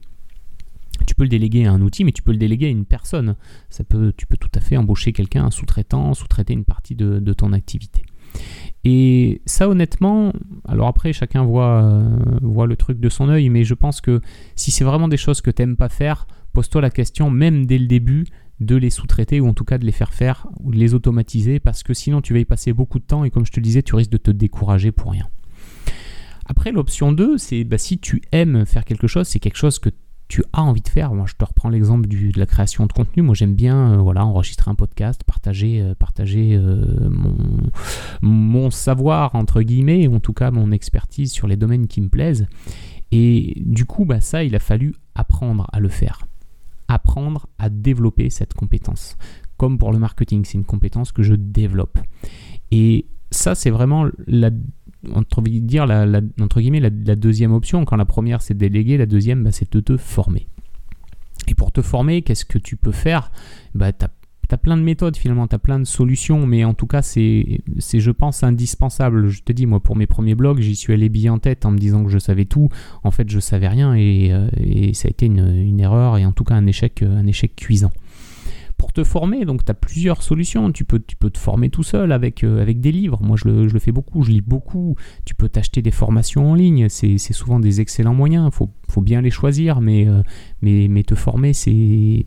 Tu 1.07 1.15
peux 1.15 1.23
le 1.23 1.29
déléguer 1.29 1.67
à 1.67 1.73
un 1.73 1.81
outil, 1.81 2.05
mais 2.05 2.13
tu 2.13 2.23
peux 2.23 2.33
le 2.33 2.39
déléguer 2.39 2.67
à 2.67 2.71
une 2.71 2.87
personne. 2.87 3.37
Ça 3.71 3.85
peut, 3.85 4.13
tu 4.17 4.27
peux 4.27 4.37
tout 4.37 4.51
à 4.55 4.61
fait 4.61 4.77
embaucher 4.77 5.13
quelqu'un, 5.13 5.45
un 5.45 5.51
sous-traitant, 5.51 6.15
sous-traiter 6.15 6.55
une 6.55 6.65
partie 6.65 6.97
de 6.97 7.33
ton 7.35 7.53
activité. 7.53 8.03
Et 8.89 9.43
ça, 9.47 9.69
honnêtement, 9.69 10.33
alors 10.65 10.87
après, 10.87 11.13
chacun 11.13 11.43
voit, 11.43 11.83
euh, 11.83 12.19
voit 12.41 12.69
le 12.69 12.77
truc 12.77 13.01
de 13.01 13.09
son 13.09 13.29
œil, 13.29 13.49
mais 13.49 13.65
je 13.65 13.75
pense 13.75 14.01
que 14.01 14.21
si 14.55 14.71
c'est 14.71 14.85
vraiment 14.85 15.09
des 15.09 15.17
choses 15.17 15.41
que 15.41 15.51
tu 15.51 15.61
n'aimes 15.61 15.77
pas 15.77 15.89
faire, 15.89 16.29
pose-toi 16.53 16.83
la 16.83 16.91
question, 16.91 17.29
même 17.29 17.67
dès 17.67 17.79
le 17.79 17.89
début, 17.89 18.27
de 18.61 18.77
les 18.77 18.91
sous-traiter 18.91 19.41
ou 19.41 19.49
en 19.49 19.55
tout 19.55 19.65
cas 19.65 19.79
de 19.79 19.85
les 19.85 19.91
faire 19.91 20.15
faire 20.15 20.47
ou 20.61 20.71
de 20.71 20.77
les 20.77 20.95
automatiser 20.95 21.59
parce 21.59 21.83
que 21.83 21.93
sinon 21.95 22.23
tu 22.23 22.33
vas 22.33 22.39
y 22.39 22.45
passer 22.45 22.73
beaucoup 22.73 23.01
de 23.01 23.05
temps 23.05 23.25
et 23.25 23.31
comme 23.31 23.45
je 23.45 23.51
te 23.51 23.59
disais, 23.59 23.83
tu 23.83 23.97
risques 23.97 24.13
de 24.13 24.19
te 24.19 24.31
décourager 24.31 24.93
pour 24.93 25.11
rien. 25.11 25.27
Après, 26.45 26.71
l'option 26.71 27.11
2, 27.11 27.39
c'est 27.39 27.65
bah, 27.65 27.79
si 27.79 27.99
tu 27.99 28.23
aimes 28.31 28.67
faire 28.67 28.85
quelque 28.85 29.09
chose, 29.09 29.27
c'est 29.27 29.41
quelque 29.41 29.59
chose 29.59 29.81
que 29.81 29.91
tu 30.29 30.43
as 30.53 30.63
envie 30.63 30.81
de 30.81 30.89
faire. 30.89 31.15
Moi, 31.15 31.27
je 31.29 31.35
te 31.35 31.45
reprends 31.45 31.69
l'exemple 31.69 32.09
de 32.09 32.39
la 32.39 32.47
création 32.47 32.87
de 32.87 32.93
contenu. 32.93 33.23
Moi, 33.23 33.35
j'aime 33.35 33.55
bien 33.55 33.93
euh, 33.93 33.97
voilà, 33.99 34.25
enregistrer 34.25 34.71
un 34.71 34.75
podcast, 34.75 35.23
partager, 35.25 35.81
euh, 35.81 35.95
partager 35.95 36.57
euh, 36.57 37.09
mon, 38.21 38.71
savoir, 38.71 39.35
entre 39.35 39.63
guillemets, 39.63 40.09
en 40.09 40.21
tout 40.21 40.33
cas 40.33 40.51
mon 40.51 40.73
expertise 40.73 41.33
sur 41.33 41.47
les 41.47 41.57
domaines 41.57 41.87
qui 41.87 42.01
me 42.01 42.09
plaisent. 42.09 42.47
Et 43.13 43.63
du 43.65 43.85
coup, 43.85 44.05
bah, 44.05 44.21
ça, 44.21 44.43
il 44.43 44.55
a 44.57 44.59
fallu 44.59 44.95
apprendre 45.15 45.67
à 45.73 45.79
le 45.79 45.89
faire. 45.89 46.27
Apprendre 46.89 47.47
à 47.59 47.69
développer 47.69 48.31
cette 48.31 48.55
compétence. 48.55 49.17
Comme 49.57 49.79
pour 49.79 49.93
le 49.93 49.99
marketing, 49.99 50.45
c'est 50.45 50.59
une 50.59 50.65
compétence 50.65 51.13
que 51.13 51.23
je 51.23 51.35
développe. 51.35 51.99
Et 52.73 53.07
ça, 53.31 53.55
c'est 53.55 53.71
vraiment 53.71 54.09
la 54.27 54.51
entre, 55.15 55.43
dire 55.43 55.87
la, 55.87 56.21
entre 56.41 56.61
guillemets, 56.61 56.81
la, 56.81 56.91
deuxième 56.91 57.53
option. 57.53 57.85
Quand 57.85 57.97
la 57.97 58.05
première 58.05 58.43
c'est 58.43 58.55
déléguer, 58.55 58.97
la 58.97 59.07
deuxième 59.07 59.45
bah, 59.45 59.53
c'est 59.53 59.73
de 59.73 59.81
te 59.81 59.97
former. 59.97 60.47
Et 61.49 61.55
pour 61.55 61.73
te 61.73 61.83
former, 61.83 62.23
qu'est-ce 62.23 62.45
que 62.45 62.59
tu 62.59 62.77
peux 62.77 62.93
faire? 62.93 63.31
Bah, 63.75 63.93
Tu 63.93 64.05
as, 64.05 64.59
plein 64.59 64.77
de 64.77 64.83
méthodes 64.83 65.17
finalement, 65.17 65.47
tu 65.47 65.55
as 65.55 65.59
plein 65.59 65.79
de 65.79 65.85
solutions, 65.85 66.47
mais 66.47 66.65
en 66.65 66.75
tout 66.75 66.87
cas 66.87 67.03
c'est, 67.03 67.61
je 67.79 68.11
pense, 68.11 68.43
indispensable. 68.43 69.29
Je 69.29 69.43
te 69.43 69.53
dis, 69.53 69.67
moi 69.67 69.81
pour 69.81 69.97
mes 69.97 70.07
premiers 70.07 70.35
blogs, 70.35 70.61
j'y 70.61 70.77
suis 70.77 70.93
allé 70.93 71.09
bien 71.09 71.35
en 71.35 71.39
tête 71.39 71.65
en 71.67 71.71
me 71.71 71.79
disant 71.79 72.05
que 72.05 72.11
je 72.11 72.19
savais 72.19 72.47
tout. 72.47 72.69
En 73.05 73.11
fait, 73.11 73.29
je 73.29 73.39
savais 73.39 73.69
rien 73.69 73.95
et, 73.95 74.33
euh, 74.33 74.49
et 74.59 74.95
ça 74.95 75.09
a 75.09 75.11
été 75.11 75.27
une, 75.27 75.47
une, 75.47 75.81
erreur 75.81 76.19
et 76.19 76.27
en 76.27 76.33
tout 76.33 76.45
cas 76.45 76.55
un 76.55 76.67
échec, 76.67 77.03
un 77.03 77.27
échec 77.27 77.55
cuisant 77.55 77.93
te 78.93 79.05
former. 79.05 79.45
Donc 79.45 79.65
tu 79.65 79.71
as 79.71 79.75
plusieurs 79.75 80.23
solutions. 80.23 80.71
Tu 80.73 80.85
peux, 80.85 81.01
tu 81.01 81.17
peux 81.17 81.31
te 81.31 81.39
former 81.39 81.71
tout 81.71 81.83
seul 81.83 82.13
avec, 82.13 82.45
euh, 82.45 82.61
avec 82.61 82.81
des 82.81 82.93
livres. 82.93 83.19
Moi 83.23 83.37
je 83.37 83.49
le, 83.49 83.79
fais 83.79 83.93
beaucoup, 83.93 84.23
je 84.23 84.31
lis 84.31 84.41
beaucoup. 84.41 84.97
Tu 85.25 85.35
peux 85.35 85.49
t'acheter 85.49 85.83
des 85.83 85.91
formations 85.91 86.51
en 86.51 86.55
ligne. 86.55 86.89
C'est 86.89 87.19
souvent 87.19 87.61
des 87.61 87.81
excellents 87.81 88.15
moyens. 88.15 88.51
Faut, 88.53 88.71
faut, 88.89 89.01
bien 89.01 89.21
les 89.21 89.31
choisir, 89.31 89.81
mais, 89.81 90.09
euh, 90.09 90.23
mais, 90.63 90.89
mais 90.89 91.03
te 91.03 91.15
former, 91.15 91.53
c'est. 91.53 92.25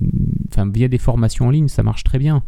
Enfin, 0.49 0.69
via 0.69 0.87
des 0.87 0.97
formations 0.97 1.47
en 1.47 1.49
ligne, 1.49 1.67
ça 1.67 1.83
marche 1.83 2.03
très 2.03 2.19
bien. 2.19 2.43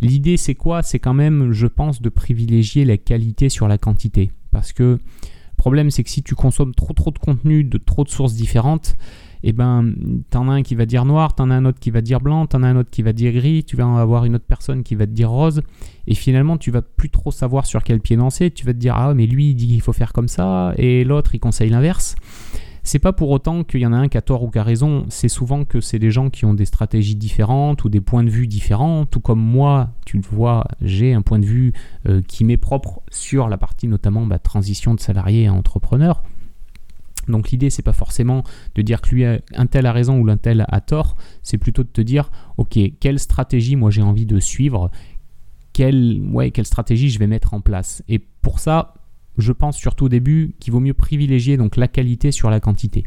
L'idée 0.00 0.36
c'est 0.36 0.54
quoi? 0.54 0.82
C'est 0.82 0.98
quand 0.98 1.14
même, 1.14 1.52
je 1.52 1.66
pense, 1.66 2.02
de 2.02 2.08
privilégier 2.08 2.84
la 2.84 2.96
qualité 2.96 3.48
sur 3.48 3.68
la 3.68 3.78
quantité. 3.78 4.32
Parce 4.50 4.72
que 4.72 4.82
le 4.82 5.56
problème 5.56 5.90
c'est 5.90 6.02
que 6.02 6.10
si 6.10 6.22
tu 6.22 6.34
consommes 6.34 6.74
trop 6.74 6.94
trop 6.94 7.10
de 7.10 7.18
contenu 7.18 7.64
de 7.64 7.76
trop 7.76 8.04
de 8.04 8.08
sources 8.08 8.34
différentes, 8.34 8.96
et 9.42 9.50
eh 9.50 9.52
ben 9.52 9.94
t'en 10.28 10.48
as 10.48 10.52
un 10.52 10.62
qui 10.62 10.74
va 10.74 10.84
dire 10.84 11.04
noir, 11.04 11.34
t'en 11.34 11.50
as 11.50 11.54
un 11.54 11.64
autre 11.64 11.80
qui 11.80 11.90
va 11.90 12.02
dire 12.02 12.20
blanc, 12.20 12.46
t'en 12.46 12.62
as 12.62 12.68
un 12.68 12.76
autre 12.76 12.90
qui 12.90 13.02
va 13.02 13.12
dire 13.12 13.32
gris, 13.32 13.64
tu 13.64 13.74
vas 13.74 13.86
avoir 13.98 14.24
une 14.26 14.34
autre 14.34 14.44
personne 14.46 14.82
qui 14.82 14.94
va 14.94 15.06
te 15.06 15.12
dire 15.12 15.30
rose, 15.30 15.62
et 16.06 16.14
finalement 16.14 16.58
tu 16.58 16.70
vas 16.70 16.82
plus 16.82 17.08
trop 17.08 17.30
savoir 17.30 17.64
sur 17.64 17.82
quel 17.82 18.00
pied 18.00 18.16
danser, 18.16 18.50
tu 18.50 18.66
vas 18.66 18.74
te 18.74 18.78
dire 18.78 18.94
ah 18.96 19.14
mais 19.14 19.26
lui 19.26 19.50
il 19.50 19.54
dit 19.54 19.68
qu'il 19.68 19.80
faut 19.80 19.94
faire 19.94 20.12
comme 20.12 20.28
ça, 20.28 20.74
et 20.76 21.04
l'autre 21.04 21.34
il 21.34 21.40
conseille 21.40 21.70
l'inverse. 21.70 22.16
C'est 22.82 22.98
pas 22.98 23.12
pour 23.12 23.30
autant 23.30 23.62
qu'il 23.62 23.80
y 23.80 23.86
en 23.86 23.92
a 23.92 23.96
un 23.96 24.08
qui 24.08 24.16
a 24.16 24.22
tort 24.22 24.42
ou 24.42 24.50
qui 24.50 24.58
a 24.58 24.62
raison, 24.62 25.04
c'est 25.08 25.28
souvent 25.28 25.64
que 25.64 25.80
c'est 25.80 25.98
des 25.98 26.10
gens 26.10 26.30
qui 26.30 26.44
ont 26.44 26.54
des 26.54 26.64
stratégies 26.64 27.14
différentes 27.14 27.84
ou 27.84 27.88
des 27.88 28.00
points 28.00 28.24
de 28.24 28.30
vue 28.30 28.46
différents, 28.46 29.04
tout 29.04 29.20
comme 29.20 29.40
moi, 29.40 29.90
tu 30.06 30.16
le 30.16 30.22
vois, 30.22 30.66
j'ai 30.80 31.12
un 31.12 31.22
point 31.22 31.38
de 31.38 31.44
vue 31.44 31.72
euh, 32.08 32.22
qui 32.26 32.44
m'est 32.44 32.56
propre 32.56 33.02
sur 33.10 33.48
la 33.48 33.58
partie 33.58 33.86
notamment 33.86 34.26
bah, 34.26 34.38
transition 34.38 34.94
de 34.94 35.00
salarié 35.00 35.46
à 35.46 35.52
entrepreneur. 35.52 36.22
Donc 37.28 37.50
l'idée 37.50 37.70
c'est 37.70 37.82
pas 37.82 37.92
forcément 37.92 38.44
de 38.74 38.82
dire 38.82 39.00
que 39.00 39.14
lui 39.14 39.24
un 39.24 39.66
tel 39.66 39.86
a 39.86 39.92
raison 39.92 40.18
ou 40.18 40.24
l'un 40.24 40.36
tel 40.36 40.64
a 40.68 40.80
tort, 40.80 41.16
c'est 41.42 41.58
plutôt 41.58 41.82
de 41.82 41.88
te 41.88 42.00
dire 42.00 42.30
ok 42.56 42.78
quelle 42.98 43.18
stratégie 43.18 43.76
moi 43.76 43.90
j'ai 43.90 44.02
envie 44.02 44.26
de 44.26 44.40
suivre, 44.40 44.90
quelle, 45.72 46.20
ouais, 46.32 46.50
quelle 46.50 46.66
stratégie 46.66 47.10
je 47.10 47.18
vais 47.18 47.26
mettre 47.26 47.54
en 47.54 47.60
place? 47.60 48.02
Et 48.08 48.18
pour 48.18 48.58
ça, 48.58 48.94
je 49.38 49.52
pense 49.52 49.76
surtout 49.76 50.06
au 50.06 50.08
début 50.08 50.54
qu'il 50.58 50.72
vaut 50.72 50.80
mieux 50.80 50.94
privilégier 50.94 51.56
donc 51.56 51.76
la 51.76 51.88
qualité 51.88 52.32
sur 52.32 52.50
la 52.50 52.60
quantité. 52.60 53.04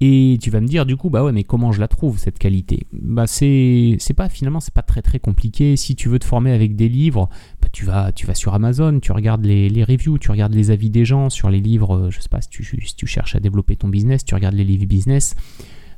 Et 0.00 0.36
tu 0.42 0.50
vas 0.50 0.60
me 0.60 0.66
dire 0.66 0.84
du 0.84 0.96
coup 0.96 1.10
bah 1.10 1.22
ouais 1.22 1.30
mais 1.30 1.44
comment 1.44 1.70
je 1.70 1.78
la 1.78 1.86
trouve 1.86 2.18
cette 2.18 2.38
qualité? 2.38 2.88
Bah 2.92 3.28
c'est 3.28 3.96
c'est 4.00 4.14
pas 4.14 4.28
finalement 4.28 4.58
c'est 4.58 4.74
pas 4.74 4.82
très 4.82 5.00
très 5.00 5.20
compliqué. 5.20 5.76
Si 5.76 5.94
tu 5.94 6.08
veux 6.08 6.18
te 6.18 6.24
former 6.24 6.50
avec 6.50 6.74
des 6.74 6.88
livres, 6.88 7.28
tu 7.72 7.84
vas 7.84 8.12
tu 8.12 8.26
vas 8.26 8.34
sur 8.34 8.54
Amazon, 8.54 9.00
tu 9.00 9.12
regardes 9.12 9.44
les, 9.44 9.84
reviews, 9.84 10.18
tu 10.18 10.30
regardes 10.30 10.54
les 10.54 10.70
avis 10.70 10.90
des 10.90 11.04
gens 11.04 11.30
sur 11.30 11.50
les 11.50 11.60
livres. 11.60 12.10
Je 12.10 12.20
sais 12.20 12.28
pas 12.28 12.40
si 12.40 12.48
tu, 12.48 13.06
cherches 13.06 13.34
à 13.34 13.40
développer 13.40 13.76
ton 13.76 13.88
business, 13.88 14.24
tu 14.24 14.34
regardes 14.34 14.54
les 14.54 14.64
livres 14.64 14.86
business. 14.86 15.34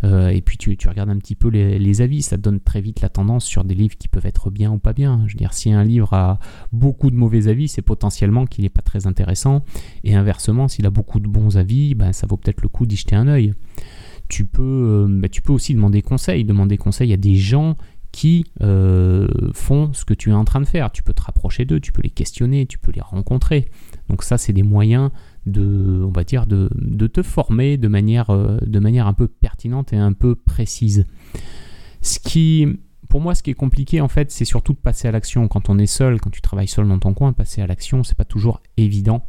Euh, 0.03 0.29
et 0.29 0.43
puis 0.43 0.59
tu, 0.59 0.77
regardes 0.87 1.11
un 1.11 1.19
petit 1.19 1.35
peu 1.35 1.49
les, 1.49 2.03
avis, 2.03 2.23
ça 2.23 2.37
donne 2.37 2.61
très 2.61 2.81
vite 2.81 3.01
la 3.01 3.09
tendance 3.09 3.45
sur 3.45 3.65
des 3.65 3.75
livres 3.75 3.97
qui 3.97 4.09
peuvent 4.09 4.27
être 4.27 4.51
bien 4.51 4.71
ou 4.71 4.79
pas 4.79 4.93
bien. 4.93 5.25
Je 5.27 5.33
veux 5.33 5.39
dire, 5.39 5.53
si 5.53 5.73
un 5.73 5.85
livre 5.85 6.13
a 6.13 6.39
beaucoup 6.73 7.11
de 7.11 7.17
mauvais 7.17 7.49
avis, 7.49 7.69
c'est 7.69 7.83
potentiellement 7.83 8.47
qu'il 8.47 8.65
n'est 8.65 8.71
pas 8.71 8.83
très 8.83 9.07
intéressant. 9.07 9.65
Et 10.05 10.15
inversement, 10.15 10.69
s'il 10.69 10.87
a 10.87 10.91
beaucoup 10.91 11.21
de 11.21 11.29
bons 11.29 11.57
avis, 11.57 11.95
ben, 11.95 12.13
ça 12.13 12.27
vaut 12.27 12.37
peut-être 12.37 12.63
le 12.63 12.69
coup 12.69 12.87
d'y 12.87 12.97
jeter 12.97 13.17
un 13.17 13.29
œil. 13.29 13.53
Tu 14.29 14.45
peux, 14.45 15.07
ben, 15.09 15.29
tu 15.29 15.43
peux 15.43 15.53
aussi 15.53 15.75
demander 15.75 16.03
conseil. 16.03 16.45
Demander 16.45 16.77
conseil 16.77 17.13
à 17.13 17.17
des 17.17 17.37
gens 17.37 17.77
qui 18.15 18.45
euh, 18.63 19.27
font 19.55 19.93
ce 19.93 20.05
que 20.05 20.15
tu 20.15 20.31
es 20.31 20.33
en 20.33 20.45
train 20.45 20.61
de 20.61 20.67
faire. 20.67 20.93
Tu 20.93 21.03
peux 21.03 21.13
te 21.13 21.23
rapprocher 21.23 21.65
d'eux, 21.65 21.81
tu 21.81 21.91
peux 21.91 22.01
les 22.01 22.11
questionner, 22.11 22.65
tu 22.65 22.79
peux 22.79 22.93
les 22.93 23.01
rencontrer. 23.01 23.67
Donc 24.09 24.23
ça, 24.23 24.39
c'est 24.39 24.53
des 24.53 24.63
moyens 24.63 25.11
de, 25.47 26.01
on 26.05 26.13
va 26.13 26.23
dire, 26.23 26.47
de, 26.47 26.69
te 27.09 27.23
former 27.25 27.77
de 27.77 27.89
manière, 27.89 28.31
euh, 28.31 28.59
de 28.65 28.79
manière 28.79 29.09
un 29.09 29.15
peu 29.15 29.27
pertinente 29.27 29.93
et 29.93 29.97
un 29.97 30.13
peu 30.13 30.37
précise. 30.37 31.07
Ce 32.03 32.21
qui, 32.21 32.69
pour 33.09 33.21
moi, 33.21 33.35
ce 33.35 33.43
qui 33.43 33.51
est 33.51 33.55
compliqué, 33.55 34.01
en 34.01 34.07
fait, 34.07 34.31
c'est 34.31 34.45
surtout 34.45 34.75
de 34.75 34.79
passer 34.79 35.09
à 35.09 35.11
l'action. 35.11 35.49
Quand 35.49 35.69
on 35.69 35.77
est 35.77 35.87
seul, 35.87 36.21
quand 36.21 36.31
tu 36.31 36.41
travailles 36.41 36.69
seul 36.69 36.87
dans 36.87 37.01
ton 37.01 37.15
coin, 37.15 37.33
passer 37.33 37.63
à 37.63 37.67
l'action, 37.67 38.05
c'est 38.05 38.17
pas 38.17 38.25
toujours 38.25 38.63
évident. 38.77 39.27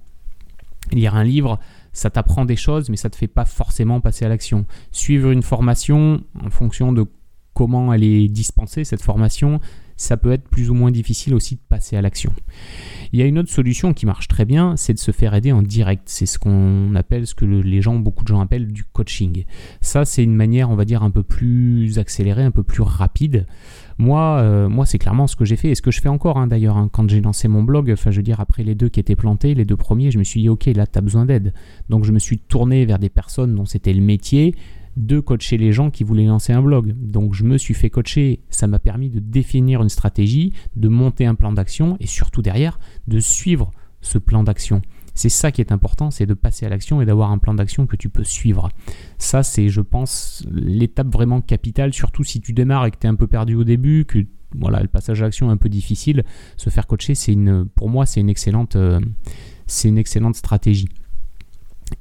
Lire 0.91 1.15
un 1.15 1.23
livre, 1.23 1.57
ça 1.91 2.11
t'apprend 2.11 2.45
des 2.45 2.55
choses, 2.55 2.91
mais 2.91 2.97
ça 2.97 3.09
te 3.09 3.15
fait 3.15 3.27
pas 3.27 3.45
forcément 3.45 3.99
passer 3.99 4.25
à 4.25 4.29
l'action. 4.29 4.67
Suivre 4.91 5.31
une 5.31 5.41
formation, 5.41 6.23
en 6.39 6.51
fonction 6.51 6.93
de 6.93 7.07
comment 7.55 7.91
elle 7.93 8.03
est 8.03 8.27
dispensée, 8.27 8.83
cette 8.83 9.01
formation, 9.01 9.59
ça 9.97 10.17
peut 10.17 10.31
être 10.33 10.47
plus 10.49 10.69
ou 10.69 10.73
moins 10.73 10.91
difficile 10.91 11.33
aussi 11.33 11.55
de 11.55 11.61
passer 11.69 11.95
à 11.95 12.01
l'action. 12.01 12.33
Il 13.13 13.19
y 13.19 13.21
a 13.21 13.25
une 13.25 13.39
autre 13.39 13.49
solution 13.49 13.93
qui 13.93 14.05
marche 14.05 14.27
très 14.27 14.43
bien, 14.43 14.75
c'est 14.75 14.93
de 14.93 14.99
se 14.99 15.11
faire 15.11 15.33
aider 15.33 15.53
en 15.53 15.61
direct. 15.61 16.03
C'est 16.07 16.25
ce 16.25 16.37
qu'on 16.37 16.93
appelle, 16.95 17.25
ce 17.25 17.33
que 17.33 17.45
les 17.45 17.81
gens, 17.81 17.95
beaucoup 17.95 18.23
de 18.23 18.27
gens 18.27 18.41
appellent 18.41 18.73
du 18.73 18.83
coaching. 18.83 19.45
Ça, 19.79 20.03
c'est 20.03 20.21
une 20.21 20.35
manière, 20.35 20.69
on 20.69 20.75
va 20.75 20.83
dire, 20.83 21.01
un 21.01 21.11
peu 21.11 21.23
plus 21.23 21.97
accélérée, 21.97 22.43
un 22.43 22.51
peu 22.51 22.63
plus 22.63 22.81
rapide. 22.81 23.47
Moi, 23.97 24.39
euh, 24.41 24.67
moi 24.67 24.85
c'est 24.85 24.97
clairement 24.97 25.27
ce 25.27 25.37
que 25.37 25.45
j'ai 25.45 25.55
fait 25.55 25.69
et 25.69 25.75
ce 25.75 25.81
que 25.81 25.91
je 25.91 26.01
fais 26.01 26.09
encore 26.09 26.37
hein, 26.37 26.47
d'ailleurs. 26.47 26.75
Hein. 26.75 26.89
quand 26.91 27.09
j'ai 27.09 27.21
lancé 27.21 27.47
mon 27.47 27.63
blog, 27.63 27.89
enfin 27.89 28.11
je 28.11 28.17
veux 28.17 28.23
dire, 28.23 28.41
après 28.41 28.63
les 28.63 28.75
deux 28.75 28.89
qui 28.89 28.99
étaient 28.99 29.15
plantés, 29.15 29.55
les 29.55 29.63
deux 29.63 29.77
premiers, 29.77 30.11
je 30.11 30.19
me 30.19 30.25
suis 30.25 30.41
dit, 30.41 30.49
ok, 30.49 30.65
là, 30.65 30.85
tu 30.85 30.99
as 30.99 31.01
besoin 31.01 31.25
d'aide. 31.25 31.53
Donc 31.87 32.03
je 32.03 32.11
me 32.11 32.19
suis 32.19 32.37
tourné 32.37 32.85
vers 32.85 32.99
des 32.99 33.07
personnes 33.07 33.55
dont 33.55 33.65
c'était 33.65 33.93
le 33.93 34.01
métier 34.01 34.53
de 34.95 35.19
coacher 35.19 35.57
les 35.57 35.71
gens 35.71 35.89
qui 35.89 36.03
voulaient 36.03 36.25
lancer 36.25 36.53
un 36.53 36.61
blog. 36.61 36.93
Donc 36.97 37.33
je 37.33 37.43
me 37.43 37.57
suis 37.57 37.73
fait 37.73 37.89
coacher, 37.89 38.39
ça 38.49 38.67
m'a 38.67 38.79
permis 38.79 39.09
de 39.09 39.19
définir 39.19 39.81
une 39.81 39.89
stratégie, 39.89 40.53
de 40.75 40.87
monter 40.87 41.25
un 41.25 41.35
plan 41.35 41.51
d'action 41.51 41.97
et 41.99 42.07
surtout 42.07 42.41
derrière 42.41 42.79
de 43.07 43.19
suivre 43.19 43.71
ce 44.01 44.17
plan 44.17 44.43
d'action. 44.43 44.81
C'est 45.13 45.29
ça 45.29 45.51
qui 45.51 45.61
est 45.61 45.71
important, 45.71 46.11
c'est 46.11 46.25
de 46.25 46.33
passer 46.33 46.65
à 46.65 46.69
l'action 46.69 47.01
et 47.01 47.05
d'avoir 47.05 47.31
un 47.31 47.37
plan 47.37 47.53
d'action 47.53 47.87
que 47.87 47.95
tu 47.95 48.09
peux 48.09 48.25
suivre. 48.25 48.69
Ça, 49.17 49.43
c'est, 49.43 49.69
je 49.69 49.79
pense, 49.79 50.45
l'étape 50.51 51.07
vraiment 51.07 51.39
capitale, 51.39 51.93
surtout 51.93 52.25
si 52.25 52.41
tu 52.41 52.51
démarres 52.51 52.85
et 52.85 52.91
que 52.91 52.97
tu 52.97 53.07
es 53.07 53.09
un 53.09 53.15
peu 53.15 53.27
perdu 53.27 53.55
au 53.55 53.63
début, 53.63 54.03
que 54.03 54.25
voilà, 54.57 54.81
le 54.81 54.89
passage 54.89 55.21
à 55.21 55.25
l'action 55.25 55.49
est 55.49 55.53
un 55.53 55.57
peu 55.57 55.69
difficile. 55.69 56.23
Se 56.57 56.69
faire 56.69 56.85
coacher, 56.85 57.15
c'est 57.15 57.35
pour 57.75 57.89
moi, 57.89 58.05
c'est 58.05 58.19
une 58.19 58.29
excellente, 58.29 58.75
euh, 58.75 58.99
c'est 59.67 59.87
une 59.87 59.97
excellente 59.97 60.35
stratégie. 60.35 60.89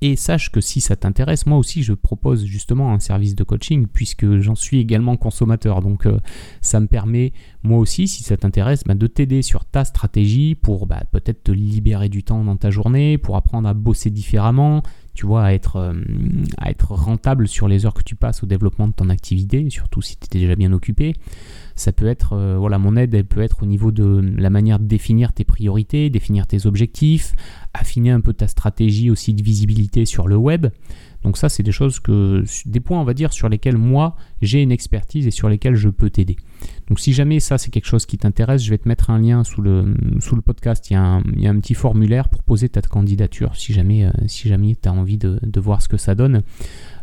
Et 0.00 0.16
sache 0.16 0.50
que 0.50 0.60
si 0.60 0.80
ça 0.80 0.96
t'intéresse, 0.96 1.46
moi 1.46 1.58
aussi 1.58 1.82
je 1.82 1.92
propose 1.92 2.44
justement 2.44 2.92
un 2.92 3.00
service 3.00 3.34
de 3.34 3.44
coaching 3.44 3.86
puisque 3.86 4.38
j'en 4.38 4.54
suis 4.54 4.80
également 4.80 5.16
consommateur. 5.16 5.82
Donc 5.82 6.06
euh, 6.06 6.18
ça 6.62 6.80
me 6.80 6.86
permet, 6.86 7.32
moi 7.62 7.78
aussi, 7.78 8.08
si 8.08 8.22
ça 8.22 8.36
t'intéresse, 8.36 8.84
bah, 8.84 8.94
de 8.94 9.06
t'aider 9.06 9.42
sur 9.42 9.64
ta 9.64 9.84
stratégie 9.84 10.54
pour 10.54 10.86
bah, 10.86 11.02
peut-être 11.12 11.44
te 11.44 11.52
libérer 11.52 12.08
du 12.08 12.22
temps 12.22 12.42
dans 12.44 12.56
ta 12.56 12.70
journée, 12.70 13.18
pour 13.18 13.36
apprendre 13.36 13.68
à 13.68 13.74
bosser 13.74 14.10
différemment, 14.10 14.82
tu 15.14 15.26
vois, 15.26 15.44
à 15.44 15.52
être, 15.52 15.76
euh, 15.76 15.94
à 16.58 16.70
être 16.70 16.92
rentable 16.92 17.46
sur 17.46 17.68
les 17.68 17.86
heures 17.86 17.94
que 17.94 18.02
tu 18.02 18.16
passes 18.16 18.42
au 18.42 18.46
développement 18.46 18.88
de 18.88 18.92
ton 18.92 19.08
activité, 19.08 19.68
surtout 19.70 20.02
si 20.02 20.16
tu 20.16 20.36
es 20.36 20.40
déjà 20.40 20.56
bien 20.56 20.72
occupé. 20.72 21.14
Ça 21.76 21.92
peut 21.92 22.06
être, 22.06 22.32
euh, 22.32 22.56
voilà, 22.58 22.78
mon 22.78 22.96
aide, 22.96 23.14
elle 23.14 23.24
peut 23.24 23.40
être 23.40 23.62
au 23.62 23.66
niveau 23.66 23.92
de 23.92 24.34
la 24.36 24.50
manière 24.50 24.78
de 24.78 24.84
définir 24.84 25.32
tes 25.32 25.44
priorités, 25.44 26.10
définir 26.10 26.46
tes 26.46 26.66
objectifs, 26.66 27.34
affiner 27.72 28.10
un 28.10 28.20
peu 28.20 28.32
ta 28.32 28.48
stratégie 28.48 29.10
aussi 29.10 29.34
de 29.34 29.42
visibilité 29.42 30.04
sur 30.04 30.26
le 30.26 30.36
web. 30.36 30.66
Donc 31.24 31.38
ça, 31.38 31.48
c'est 31.48 31.62
des 31.62 31.72
choses 31.72 32.00
que, 32.00 32.44
des 32.66 32.80
points, 32.80 33.00
on 33.00 33.04
va 33.04 33.14
dire, 33.14 33.32
sur 33.32 33.48
lesquels 33.48 33.78
moi, 33.78 34.16
j'ai 34.42 34.62
une 34.62 34.70
expertise 34.70 35.26
et 35.26 35.30
sur 35.30 35.48
lesquels 35.48 35.74
je 35.74 35.88
peux 35.88 36.10
t'aider. 36.10 36.36
Donc 36.88 37.00
si 37.00 37.14
jamais 37.14 37.40
ça, 37.40 37.56
c'est 37.56 37.70
quelque 37.70 37.86
chose 37.86 38.04
qui 38.04 38.18
t'intéresse, 38.18 38.62
je 38.62 38.70
vais 38.70 38.78
te 38.78 38.86
mettre 38.86 39.10
un 39.10 39.18
lien 39.18 39.42
sous 39.42 39.62
le, 39.62 39.94
sous 40.20 40.36
le 40.36 40.42
podcast. 40.42 40.90
Il 40.90 40.92
y, 40.92 40.96
a 40.96 41.02
un, 41.02 41.22
il 41.34 41.42
y 41.42 41.46
a 41.46 41.50
un 41.50 41.58
petit 41.58 41.74
formulaire 41.74 42.28
pour 42.28 42.42
poser 42.42 42.68
ta 42.68 42.82
candidature, 42.82 43.56
si 43.56 43.72
jamais, 43.72 44.04
euh, 44.04 44.10
si 44.26 44.48
jamais 44.48 44.76
tu 44.80 44.88
as 44.88 44.92
envie 44.92 45.16
de, 45.16 45.40
de, 45.42 45.60
voir 45.60 45.80
ce 45.80 45.88
que 45.88 45.96
ça 45.96 46.14
donne. 46.14 46.42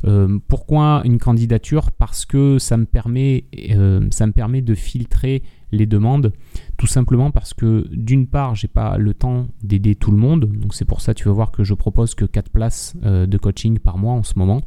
Euh, 0.06 0.38
pourquoi 0.48 1.01
une 1.04 1.18
candidature? 1.18 1.92
Parce 1.92 2.25
que 2.25 2.60
ça 2.60 2.78
me 2.78 2.86
permet, 2.86 3.46
euh, 3.72 4.08
ça 4.12 4.28
me 4.28 4.34
permet 4.34 4.62
de 4.62 4.75
filtrer 4.75 5.42
les 5.72 5.86
demandes, 5.86 6.34
tout 6.82 6.88
simplement 6.88 7.30
parce 7.30 7.54
que 7.54 7.86
d'une 7.92 8.26
part, 8.26 8.56
j'ai 8.56 8.68
pas 8.68 8.98
le 8.98 9.14
temps 9.14 9.46
d'aider 9.62 9.94
tout 9.94 10.10
le 10.10 10.18
monde, 10.18 10.46
donc 10.52 10.74
c'est 10.74 10.84
pour 10.84 11.00
ça 11.00 11.14
tu 11.14 11.28
vas 11.28 11.32
voir 11.32 11.52
que 11.52 11.64
je 11.64 11.76
propose 11.76 12.16
que 12.16 12.26
4 12.26 12.50
places 12.50 12.96
euh, 13.06 13.28
de 13.28 13.38
coaching 13.38 13.78
par 13.78 14.00
mois 14.00 14.14
en 14.14 14.24
ce 14.24 14.34
moment. 14.36 14.62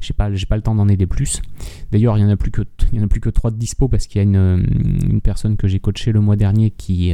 J'ai 0.00 0.14
pas, 0.14 0.32
j'ai 0.32 0.46
pas 0.46 0.56
le 0.56 0.62
temps 0.62 0.74
d'en 0.74 0.88
aider 0.88 1.06
plus. 1.06 1.42
D'ailleurs, 1.92 2.16
il 2.16 2.22
y 2.22 2.24
en 2.24 2.30
a 2.30 2.38
plus 2.38 2.50
que, 2.50 2.62
il 2.90 2.98
y 2.98 3.02
en 3.02 3.04
a 3.04 3.06
plus 3.06 3.20
que 3.20 3.28
3 3.28 3.50
de 3.50 3.56
dispo 3.58 3.86
parce 3.86 4.06
qu'il 4.06 4.16
y 4.16 4.20
a 4.20 4.22
une, 4.22 4.64
une, 5.10 5.20
personne 5.20 5.58
que 5.58 5.68
j'ai 5.68 5.78
coachée 5.78 6.10
le 6.10 6.20
mois 6.20 6.36
dernier 6.36 6.70
qui, 6.70 7.12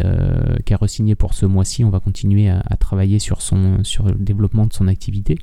qui 0.65 0.75
a 0.75 0.77
resigné 0.77 1.17
pour 1.17 1.35
ce 1.35 1.47
mois-ci. 1.47 1.85
On 1.85 1.91
va 1.91 1.99
continuer 1.99 2.49
à, 2.49 2.63
travailler 2.79 3.19
sur 3.19 3.43
son, 3.43 3.83
sur 3.83 4.07
le 4.07 4.15
développement 4.15 4.67
de 4.67 4.73
son 4.73 4.87
activité. 4.87 5.37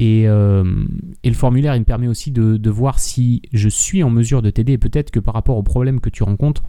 Euh, 0.00 0.86
et, 1.22 1.28
le 1.28 1.34
formulaire, 1.34 1.76
il 1.76 1.80
me 1.80 1.84
permet 1.84 2.08
aussi 2.08 2.30
de, 2.30 2.56
de 2.56 2.70
voir 2.70 2.98
si 2.98 3.42
je 3.52 3.68
suis 3.68 4.02
en 4.02 4.08
mesure 4.08 4.40
de 4.40 4.48
t'aider. 4.48 4.78
Peut-être 4.78 5.10
que 5.10 5.20
par 5.20 5.34
rapport 5.34 5.58
aux 5.58 5.62
problèmes 5.62 6.00
que 6.00 6.08
tu 6.08 6.22
rencontres, 6.22 6.62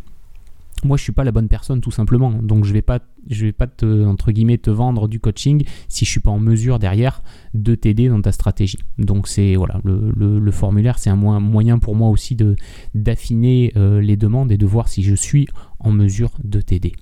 moi 0.86 0.98
je 0.98 1.04
suis 1.04 1.12
pas 1.12 1.24
la 1.24 1.32
bonne 1.32 1.48
personne 1.48 1.82
tout 1.82 1.92
simplement. 1.92 2.32
Donc 2.32 2.66
je 2.66 2.74
vais 2.74 2.82
pas 2.82 3.00
je 3.30 3.46
vais 3.46 3.52
pas 3.52 3.68
te 3.68 4.06
entre 4.06 4.32
guillemets 4.32 4.58
te 4.58 4.70
vendre 4.70 5.08
du 5.08 5.20
coaching 5.20 5.64
si 5.88 6.06
je 6.06 6.10
suis 6.10 6.20
pas 6.20 6.32
en 6.32 6.40
mesure 6.40 6.80
derrière 6.80 7.22
de 7.54 7.76
t'aider 7.76 8.10
dans 8.10 8.22
ta 8.22 8.32
stratégie. 8.32 8.80
Donc 8.98 9.28
c'est 9.28 9.56
voilà 9.56 9.80
le, 9.84 10.52
formulaire 10.52 10.98
c'est 10.98 11.10
un 11.10 11.16
moyen 11.16 11.78
pour 11.78 11.96
moi 11.96 12.10
aussi 12.10 12.36
de 12.36 12.56
d'affiner 12.96 13.74
euh, 13.76 14.02
les 14.02 14.18
demandes 14.18 14.52
et 14.52 14.58
de 14.58 14.66
voir 14.66 14.88
si 14.88 15.04
je 15.04 15.14
suis 15.14 15.48
en 15.80 15.92
mesure 15.92 16.32
de 16.44 16.62
t'aider. 16.62 16.94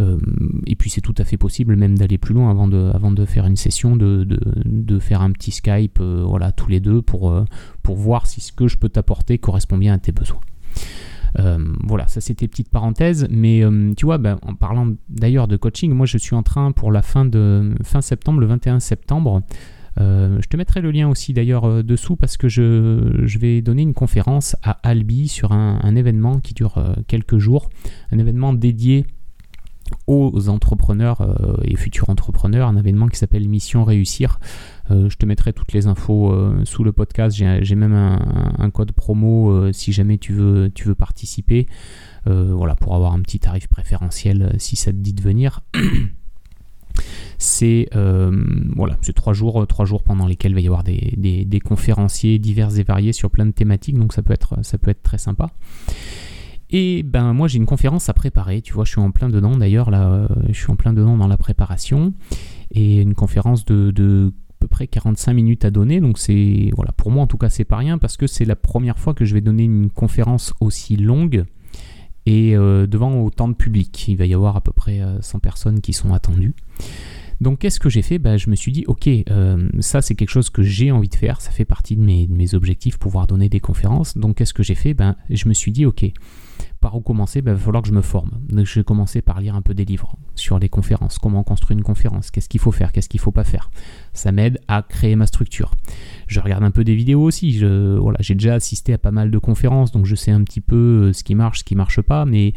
Euh, 0.00 0.18
et 0.66 0.76
puis 0.76 0.90
c'est 0.90 1.00
tout 1.00 1.14
à 1.18 1.24
fait 1.24 1.36
possible 1.36 1.76
même 1.76 1.98
d'aller 1.98 2.18
plus 2.18 2.34
loin 2.34 2.50
avant 2.50 2.68
de 2.68 2.90
avant 2.94 3.10
de 3.10 3.24
faire 3.24 3.46
une 3.46 3.56
session 3.56 3.96
de, 3.96 4.24
de, 4.24 4.98
faire 4.98 5.22
un 5.22 5.32
petit 5.32 5.50
Skype 5.50 5.98
euh, 6.00 6.24
voilà 6.26 6.52
tous 6.52 6.68
les 6.68 6.80
deux 6.80 7.02
pour 7.02 7.34
pour 7.82 7.96
voir 7.96 8.26
si 8.26 8.40
ce 8.40 8.52
que 8.52 8.68
je 8.68 8.76
peux 8.76 8.88
t'apporter 8.88 9.38
correspond 9.38 9.78
bien 9.78 9.94
à 9.94 9.98
tes 9.98 10.12
besoins 10.12 10.40
voilà, 11.36 12.06
ça 12.08 12.20
c'était 12.20 12.48
petite 12.48 12.68
parenthèse, 12.68 13.26
mais 13.30 13.64
euh, 13.64 13.92
tu 13.96 14.06
vois, 14.06 14.18
ben, 14.18 14.38
en 14.42 14.54
parlant 14.54 14.88
d'ailleurs 15.08 15.48
de 15.48 15.56
coaching, 15.56 15.92
moi 15.92 16.06
je 16.06 16.18
suis 16.18 16.34
en 16.36 16.42
train 16.42 16.72
pour 16.72 16.92
la 16.92 17.02
fin 17.02 17.24
de 17.24 17.74
fin 17.82 18.00
septembre, 18.00 18.40
le 18.40 18.46
21 18.46 18.80
septembre. 18.80 19.42
Euh, 20.00 20.38
je 20.42 20.48
te 20.48 20.56
mettrai 20.56 20.80
le 20.80 20.90
lien 20.90 21.08
aussi 21.08 21.32
d'ailleurs 21.32 21.84
dessous 21.84 22.16
parce 22.16 22.36
que 22.36 22.48
je, 22.48 23.38
vais 23.38 23.62
donner 23.62 23.82
une 23.82 23.94
conférence 23.94 24.56
à 24.62 24.72
Albi 24.82 25.28
sur 25.28 25.52
un 25.52 25.96
événement 25.96 26.40
qui 26.40 26.54
dure 26.54 26.82
quelques 27.06 27.38
jours, 27.38 27.70
un 28.10 28.18
événement 28.18 28.52
dédié 28.52 29.06
aux 30.06 30.48
entrepreneurs 30.48 31.18
et 31.64 31.76
futurs 31.76 32.10
entrepreneurs, 32.10 32.68
un 32.68 32.76
événement 32.76 33.08
qui 33.08 33.18
s'appelle 33.18 33.48
Mission 33.48 33.84
Réussir. 33.84 34.38
Euh, 34.90 35.08
je 35.08 35.16
te 35.16 35.24
mettrai 35.24 35.52
toutes 35.52 35.72
les 35.72 35.86
infos 35.86 36.30
euh, 36.32 36.64
sous 36.64 36.84
le 36.84 36.92
podcast. 36.92 37.36
J'ai 37.36 37.74
même 37.74 37.94
un, 37.94 38.70
code 38.70 38.92
promo 38.92 39.50
euh, 39.50 39.72
si 39.72 39.92
jamais 39.92 40.18
tu 40.18 40.32
veux, 40.32 40.70
tu 40.74 40.88
veux 40.88 40.94
participer. 40.94 41.66
voilà, 42.26 42.74
pour 42.74 42.94
avoir 42.94 43.12
un 43.12 43.20
petit 43.20 43.38
tarif 43.38 43.68
préférentiel 43.68 44.54
si 44.58 44.76
ça 44.76 44.92
te 44.92 44.96
dit 44.96 45.12
de 45.12 45.22
venir. 45.22 45.62
c'est 47.38 47.88
voilà, 47.92 48.96
trois 49.14 49.32
jours, 49.32 49.66
trois 49.66 49.84
jours 49.84 50.02
pendant 50.02 50.26
lesquels 50.26 50.52
il 50.52 50.54
va 50.54 50.60
y 50.60 50.66
avoir 50.66 50.84
des, 50.84 51.44
des, 51.46 51.60
conférenciers 51.60 52.38
divers 52.38 52.78
et 52.78 52.82
variés 52.82 53.12
sur 53.12 53.30
plein 53.30 53.46
de 53.46 53.52
thématiques, 53.52 53.98
donc 53.98 54.12
ça 54.12 54.22
peut 54.22 54.32
être, 54.32 54.56
ça 54.64 54.78
peut 54.78 54.90
être 54.90 55.02
très 55.02 55.18
sympa. 55.18 55.50
Et 56.76 57.04
ben 57.04 57.32
moi 57.34 57.46
j'ai 57.46 57.58
une 57.58 57.66
conférence 57.66 58.08
à 58.08 58.14
préparer, 58.14 58.60
tu 58.60 58.72
vois, 58.72 58.84
je 58.84 58.90
suis 58.90 59.00
en 59.00 59.12
plein 59.12 59.28
dedans 59.28 59.56
d'ailleurs 59.56 59.92
là, 59.92 60.26
je 60.48 60.58
suis 60.58 60.72
en 60.72 60.74
plein 60.74 60.92
dedans 60.92 61.16
dans 61.16 61.28
la 61.28 61.36
préparation 61.36 62.12
et 62.72 63.00
une 63.00 63.14
conférence 63.14 63.64
de, 63.64 63.92
de 63.92 64.32
peu 64.64 64.68
près 64.68 64.86
45 64.86 65.34
minutes 65.34 65.64
à 65.64 65.70
donner. 65.70 66.00
Donc 66.00 66.18
c'est 66.18 66.70
voilà, 66.74 66.92
pour 66.92 67.10
moi 67.10 67.22
en 67.22 67.26
tout 67.26 67.36
cas 67.36 67.48
c'est 67.48 67.64
pas 67.64 67.76
rien 67.76 67.98
parce 67.98 68.16
que 68.16 68.26
c'est 68.26 68.44
la 68.44 68.56
première 68.56 68.98
fois 68.98 69.14
que 69.14 69.24
je 69.24 69.34
vais 69.34 69.40
donner 69.40 69.64
une 69.64 69.90
conférence 69.90 70.54
aussi 70.60 70.96
longue 70.96 71.44
et 72.26 72.56
euh, 72.56 72.86
devant 72.86 73.22
autant 73.22 73.48
de 73.48 73.54
public. 73.54 74.08
Il 74.08 74.16
va 74.16 74.26
y 74.26 74.34
avoir 74.34 74.56
à 74.56 74.60
peu 74.60 74.72
près 74.72 75.00
100 75.20 75.36
euh, 75.36 75.40
personnes 75.40 75.80
qui 75.80 75.92
sont 75.92 76.14
attendues. 76.14 76.54
Donc 77.40 77.58
qu'est-ce 77.58 77.78
que 77.78 77.90
j'ai 77.90 78.02
fait? 78.02 78.18
Ben, 78.18 78.36
Je 78.36 78.48
me 78.48 78.54
suis 78.54 78.72
dit, 78.72 78.84
ok, 78.86 79.08
euh, 79.08 79.68
ça 79.80 80.00
c'est 80.00 80.14
quelque 80.14 80.30
chose 80.30 80.50
que 80.50 80.62
j'ai 80.62 80.90
envie 80.90 81.08
de 81.08 81.14
faire, 81.14 81.40
ça 81.40 81.50
fait 81.50 81.64
partie 81.64 81.96
de 81.96 82.02
mes, 82.02 82.26
de 82.26 82.34
mes 82.34 82.54
objectifs, 82.54 82.96
pouvoir 82.96 83.26
donner 83.26 83.48
des 83.48 83.60
conférences. 83.60 84.16
Donc 84.16 84.36
qu'est-ce 84.36 84.54
que 84.54 84.62
j'ai 84.62 84.74
fait? 84.74 84.94
Ben, 84.94 85.16
Je 85.28 85.48
me 85.48 85.54
suis 85.54 85.72
dit, 85.72 85.84
ok, 85.84 86.06
par 86.84 86.94
où 86.96 87.00
commencer 87.00 87.40
ben, 87.40 87.52
Il 87.52 87.54
va 87.54 87.60
falloir 87.60 87.82
que 87.82 87.88
je 87.88 87.94
me 87.94 88.02
forme. 88.02 88.32
Je 88.50 88.80
vais 88.80 88.84
commencer 88.84 89.22
par 89.22 89.40
lire 89.40 89.54
un 89.54 89.62
peu 89.62 89.72
des 89.72 89.86
livres 89.86 90.18
sur 90.34 90.58
les 90.58 90.68
conférences, 90.68 91.18
comment 91.18 91.42
construire 91.42 91.78
une 91.78 91.82
conférence, 91.82 92.30
qu'est-ce 92.30 92.50
qu'il 92.50 92.60
faut 92.60 92.72
faire, 92.72 92.92
qu'est-ce 92.92 93.08
qu'il 93.08 93.20
ne 93.20 93.22
faut 93.22 93.32
pas 93.32 93.42
faire? 93.42 93.70
Ça 94.12 94.32
m'aide 94.32 94.60
à 94.68 94.82
créer 94.82 95.16
ma 95.16 95.26
structure. 95.26 95.70
Je 96.26 96.40
regarde 96.40 96.62
un 96.62 96.70
peu 96.70 96.84
des 96.84 96.94
vidéos 96.94 97.22
aussi. 97.22 97.52
J'ai 97.52 98.34
déjà 98.34 98.52
assisté 98.52 98.92
à 98.92 98.98
pas 98.98 99.12
mal 99.12 99.30
de 99.30 99.38
conférences, 99.38 99.92
donc 99.92 100.04
je 100.04 100.14
sais 100.14 100.30
un 100.30 100.44
petit 100.44 100.60
peu 100.60 100.76
euh, 100.76 101.12
ce 101.14 101.24
qui 101.24 101.34
marche, 101.34 101.60
ce 101.60 101.64
qui 101.64 101.74
marche 101.74 102.02
pas, 102.02 102.26
mais 102.26 102.52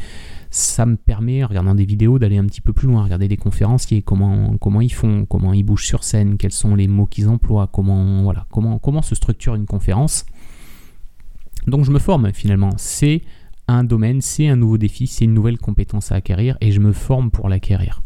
ça 0.49 0.85
me 0.85 0.97
permet, 0.97 1.45
en 1.45 1.47
regardant 1.47 1.75
des 1.75 1.85
vidéos, 1.85 2.19
d'aller 2.19 2.37
un 2.37 2.45
petit 2.47 2.59
peu 2.59 2.73
plus 2.73 2.89
loin, 2.89 3.05
regarder 3.05 3.29
des 3.29 3.37
conférenciers, 3.37 4.01
comment, 4.01 4.57
comment 4.57 4.81
ils 4.81 4.93
font, 4.93 5.25
comment 5.25 5.53
ils 5.53 5.63
bougent 5.63 5.85
sur 5.85 6.03
scène, 6.03 6.35
quels 6.35 6.51
sont 6.51 6.75
les 6.75 6.89
mots 6.89 7.05
qu'ils 7.05 7.29
emploient, 7.29 7.67
comment, 7.67 8.23
voilà, 8.23 8.45
comment, 8.51 8.77
comment 8.77 9.01
se 9.01 9.15
structure 9.15 9.55
une 9.55 9.67
conférence. 9.67 10.25
Donc 11.65 11.85
je 11.85 11.91
me 11.91 11.99
forme 11.99 12.33
finalement. 12.33 12.71
C'est 12.77 13.21
un 13.67 13.83
domaine, 13.83 14.21
c'est 14.21 14.47
un 14.47 14.55
nouveau 14.55 14.77
défi, 14.77 15.07
c'est 15.07 15.25
une 15.25 15.33
nouvelle 15.33 15.57
compétence 15.57 16.11
à 16.11 16.15
acquérir 16.15 16.57
et 16.61 16.71
je 16.71 16.79
me 16.79 16.93
forme 16.93 17.31
pour 17.31 17.49
l'acquérir. 17.49 18.01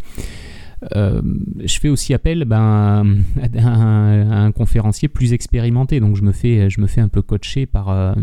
Euh, 0.96 1.22
je 1.64 1.80
fais 1.80 1.90
aussi 1.90 2.14
appel 2.14 2.44
ben, 2.46 3.22
à, 3.58 3.70
un, 3.70 4.52
conférencier 4.52 5.08
plus 5.08 5.34
expérimenté, 5.34 6.00
donc 6.00 6.16
je 6.16 6.24
me 6.24 6.32
fais, 6.32 6.70
je 6.70 6.82
me 6.82 6.88
fais 6.88 7.02
un 7.02 7.08
peu 7.08 7.22
coacher 7.22 7.68
par, 7.68 7.90
euh, 7.90 8.14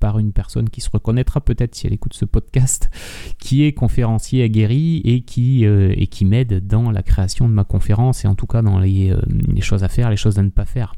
par 0.00 0.18
une 0.18 0.32
personne 0.32 0.70
qui 0.70 0.80
se 0.80 0.88
reconnaîtra 0.90 1.42
peut-être 1.42 1.74
si 1.74 1.86
elle 1.86 1.92
écoute 1.92 2.14
ce 2.14 2.24
podcast, 2.24 2.90
qui 3.38 3.64
est 3.64 3.72
conférencier 3.72 4.42
aguerri 4.42 5.02
et 5.04 5.20
qui, 5.20 5.66
euh, 5.66 5.94
qui 6.10 6.24
m'aide 6.24 6.66
dans 6.66 6.90
la 6.90 7.02
création 7.02 7.48
de 7.48 7.54
ma 7.54 7.64
conférence 7.64 8.24
et 8.24 8.28
en 8.28 8.34
tout 8.34 8.46
cas 8.46 8.62
dans 8.62 8.78
les 8.78 9.12
choses 9.60 9.84
à 9.84 9.88
faire, 9.88 10.08
les 10.08 10.16
choses 10.16 10.38
à 10.38 10.42
ne 10.42 10.50
pas 10.50 10.64
faire. 10.64 10.94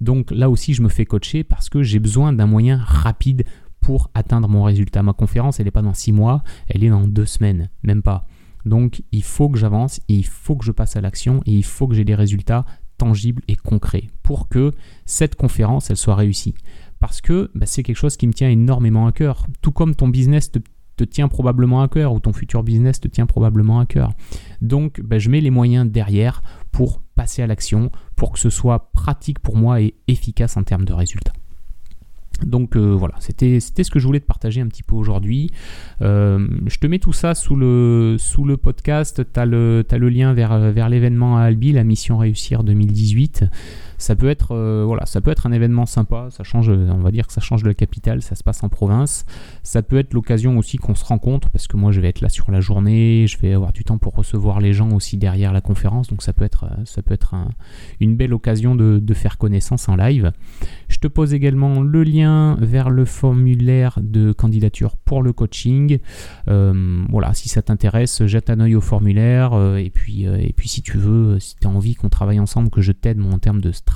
Donc 0.00 0.30
là 0.30 0.48
aussi, 0.48 0.74
je 0.74 0.82
me 0.82 0.88
fais 0.88 1.04
coacher 1.04 1.42
parce 1.42 1.68
que 1.68 1.82
j'ai 1.82 1.98
besoin 1.98 2.32
d'un 2.32 2.46
moyen 2.46 2.78
rapide 2.78 3.44
pour 3.88 4.10
atteindre 4.12 4.48
mon 4.48 4.64
résultat. 4.64 5.02
Ma 5.02 5.14
conférence, 5.14 5.60
elle 5.60 5.64
n'est 5.64 5.70
pas 5.70 5.80
dans 5.80 5.94
six 5.94 6.12
mois, 6.12 6.42
elle 6.66 6.84
est 6.84 6.90
dans 6.90 7.08
deux 7.08 7.24
semaines, 7.24 7.70
même 7.82 8.02
pas. 8.02 8.26
Donc 8.66 9.02
il 9.12 9.22
faut 9.22 9.48
que 9.48 9.58
j'avance, 9.58 9.98
il 10.08 10.26
faut 10.26 10.56
que 10.56 10.64
je 10.66 10.72
passe 10.72 10.96
à 10.96 11.00
l'action 11.00 11.40
et 11.46 11.52
il 11.52 11.64
faut 11.64 11.88
que 11.88 11.94
j'ai 11.94 12.04
des 12.04 12.14
résultats 12.14 12.66
tangibles 12.98 13.40
et 13.48 13.56
concrets 13.56 14.08
pour 14.22 14.50
que 14.50 14.72
cette 15.06 15.36
conférence, 15.36 15.88
elle 15.88 15.96
soit 15.96 16.16
réussie. 16.16 16.54
Parce 17.00 17.22
que 17.22 17.50
bah, 17.54 17.64
c'est 17.64 17.82
quelque 17.82 17.96
chose 17.96 18.18
qui 18.18 18.26
me 18.26 18.34
tient 18.34 18.50
énormément 18.50 19.06
à 19.06 19.12
cœur. 19.12 19.46
Tout 19.62 19.72
comme 19.72 19.94
ton 19.94 20.08
business 20.08 20.52
te, 20.52 21.04
tient 21.04 21.28
probablement 21.28 21.80
à 21.80 21.88
cœur 21.88 22.12
ou 22.12 22.20
ton 22.20 22.34
futur 22.34 22.62
business 22.64 23.00
te 23.00 23.08
tient 23.08 23.24
probablement 23.24 23.80
à 23.80 23.86
cœur. 23.86 24.12
Donc 24.60 25.00
bah, 25.00 25.18
je 25.18 25.30
mets 25.30 25.40
les 25.40 25.48
moyens 25.48 25.90
derrière 25.90 26.42
pour 26.72 27.00
passer 27.14 27.40
à 27.40 27.46
l'action, 27.46 27.90
pour 28.16 28.32
que 28.32 28.38
ce 28.38 28.50
soit 28.50 28.92
pratique 28.92 29.38
pour 29.38 29.56
moi 29.56 29.80
et 29.80 29.94
efficace 30.08 30.58
en 30.58 30.62
termes 30.62 30.84
de 30.84 30.92
résultats. 30.92 31.32
Donc 32.44 32.76
euh, 32.76 32.94
voilà, 32.94 33.14
c'était 33.20 33.60
ce 33.60 33.90
que 33.90 33.98
je 33.98 34.06
voulais 34.06 34.20
te 34.20 34.26
partager 34.26 34.60
un 34.60 34.66
petit 34.66 34.82
peu 34.82 34.94
aujourd'hui. 34.94 35.50
Euh, 36.02 36.46
je 36.66 36.78
te 36.78 36.86
mets 36.86 36.98
tout 36.98 37.12
ça 37.12 37.34
sous 37.34 37.56
le, 37.56 38.16
podcast. 38.56 39.22
Tu 39.32 39.40
as, 39.40 39.46
le, 39.46 39.84
lien 40.08 40.32
vers, 40.32 40.58
vers 40.58 40.88
l'événement 40.88 41.38
à 41.38 41.42
Albi, 41.42 41.72
la 41.72 41.84
mission 41.84 42.18
Réussir 42.18 42.64
2018 42.64 43.44
ça 43.98 44.14
peut 44.14 44.28
être 44.28 44.52
euh, 44.52 44.84
voilà, 44.86 45.04
ça 45.06 45.20
peut 45.20 45.30
être 45.30 45.46
un 45.46 45.52
événement 45.52 45.84
sympa, 45.84 46.28
ça 46.30 46.44
change, 46.44 46.70
on 46.70 46.98
va 46.98 47.10
dire 47.10 47.26
que 47.26 47.32
ça 47.32 47.40
change 47.40 47.64
de 47.64 47.68
la 47.68 47.74
capitale, 47.74 48.22
ça 48.22 48.36
se 48.36 48.44
passe 48.44 48.62
en 48.62 48.68
province. 48.68 49.26
Ça 49.64 49.82
peut 49.82 49.98
être 49.98 50.14
l'occasion 50.14 50.56
aussi 50.56 50.78
qu'on 50.78 50.94
se 50.94 51.04
rencontre 51.04 51.50
parce 51.50 51.66
que 51.66 51.76
moi 51.76 51.90
je 51.90 52.00
vais 52.00 52.08
être 52.08 52.20
là 52.20 52.28
sur 52.28 52.50
la 52.50 52.60
journée, 52.60 53.26
je 53.28 53.36
vais 53.38 53.52
avoir 53.52 53.72
du 53.72 53.84
temps 53.84 53.98
pour 53.98 54.14
recevoir 54.14 54.60
les 54.60 54.72
gens 54.72 54.92
aussi 54.92 55.16
derrière 55.16 55.52
la 55.52 55.60
conférence, 55.60 56.08
donc 56.08 56.22
ça 56.22 56.32
peut 56.32 56.44
être 56.44 56.64
euh, 56.64 56.84
ça 56.84 57.02
peut 57.02 57.12
être 57.12 57.34
une 58.00 58.16
belle 58.16 58.32
occasion 58.32 58.74
de, 58.74 59.14
faire 59.14 59.36
connaissance 59.36 59.88
en 59.88 59.96
live. 59.96 60.30
Je 60.88 60.98
te 60.98 61.08
pose 61.08 61.34
également 61.34 61.82
le 61.82 62.04
lien 62.04 62.56
vers 62.60 62.88
le 62.88 63.04
formulaire 63.04 63.98
de 64.00 64.30
candidature 64.30 64.96
pour 64.96 65.22
le 65.22 65.32
coaching. 65.32 65.98
Euh, 66.46 67.02
voilà, 67.08 67.34
si 67.34 67.48
ça 67.48 67.62
t'intéresse, 67.62 68.24
jette 68.26 68.48
un 68.48 68.60
œil 68.60 68.76
au 68.76 68.80
formulaire 68.80 69.54
et 69.76 69.90
puis 69.90 70.24
et 70.24 70.52
puis 70.56 70.68
si 70.68 70.82
tu 70.82 70.98
veux, 70.98 71.40
si 71.40 71.56
tu 71.56 71.66
as 71.66 71.70
envie 71.70 71.96
qu'on 71.96 72.08
travaille 72.08 72.38
ensemble, 72.38 72.70
que 72.70 72.80
je 72.80 72.92
t'aide 72.92 73.20
en 73.20 73.38
termes 73.38 73.60
de 73.60 73.72
stratégie 73.72 73.87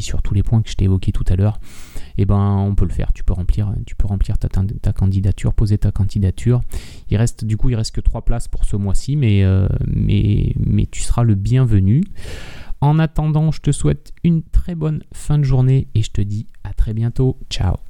sur 0.00 0.22
tous 0.22 0.34
les 0.34 0.42
points 0.42 0.62
que 0.62 0.70
je 0.70 0.74
t'ai 0.74 0.84
évoqués 0.84 1.12
tout 1.12 1.24
à 1.28 1.36
l'heure, 1.36 1.60
eh 2.18 2.24
ben 2.24 2.56
on 2.58 2.74
peut 2.74 2.84
le 2.84 2.92
faire. 2.92 3.12
Tu 3.12 3.24
peux 3.24 3.32
remplir, 3.32 3.72
tu 3.86 3.94
peux 3.94 4.06
remplir 4.06 4.38
ta, 4.38 4.48
ta, 4.48 4.92
candidature, 4.92 5.54
poser 5.54 5.78
ta 5.78 5.90
candidature. 5.90 6.60
Il 7.10 7.16
reste 7.16 7.44
du 7.44 7.56
coup 7.56 7.70
il 7.70 7.74
reste 7.74 7.94
que 7.94 8.00
trois 8.00 8.22
places 8.22 8.48
pour 8.48 8.64
ce 8.64 8.76
mois-ci, 8.76 9.16
mais, 9.16 9.44
euh, 9.44 9.68
mais, 9.86 10.54
mais 10.58 10.86
tu 10.86 11.00
seras 11.00 11.22
le 11.22 11.34
bienvenu. 11.34 12.02
En 12.80 12.98
attendant, 12.98 13.50
je 13.50 13.60
te 13.60 13.72
souhaite 13.72 14.12
une 14.24 14.42
très 14.42 14.74
bonne 14.74 15.02
fin 15.12 15.38
de 15.38 15.44
journée 15.44 15.88
et 15.94 16.02
je 16.02 16.10
te 16.10 16.22
dis 16.22 16.46
à 16.64 16.72
très 16.72 16.94
bientôt. 16.94 17.38
Ciao 17.50 17.89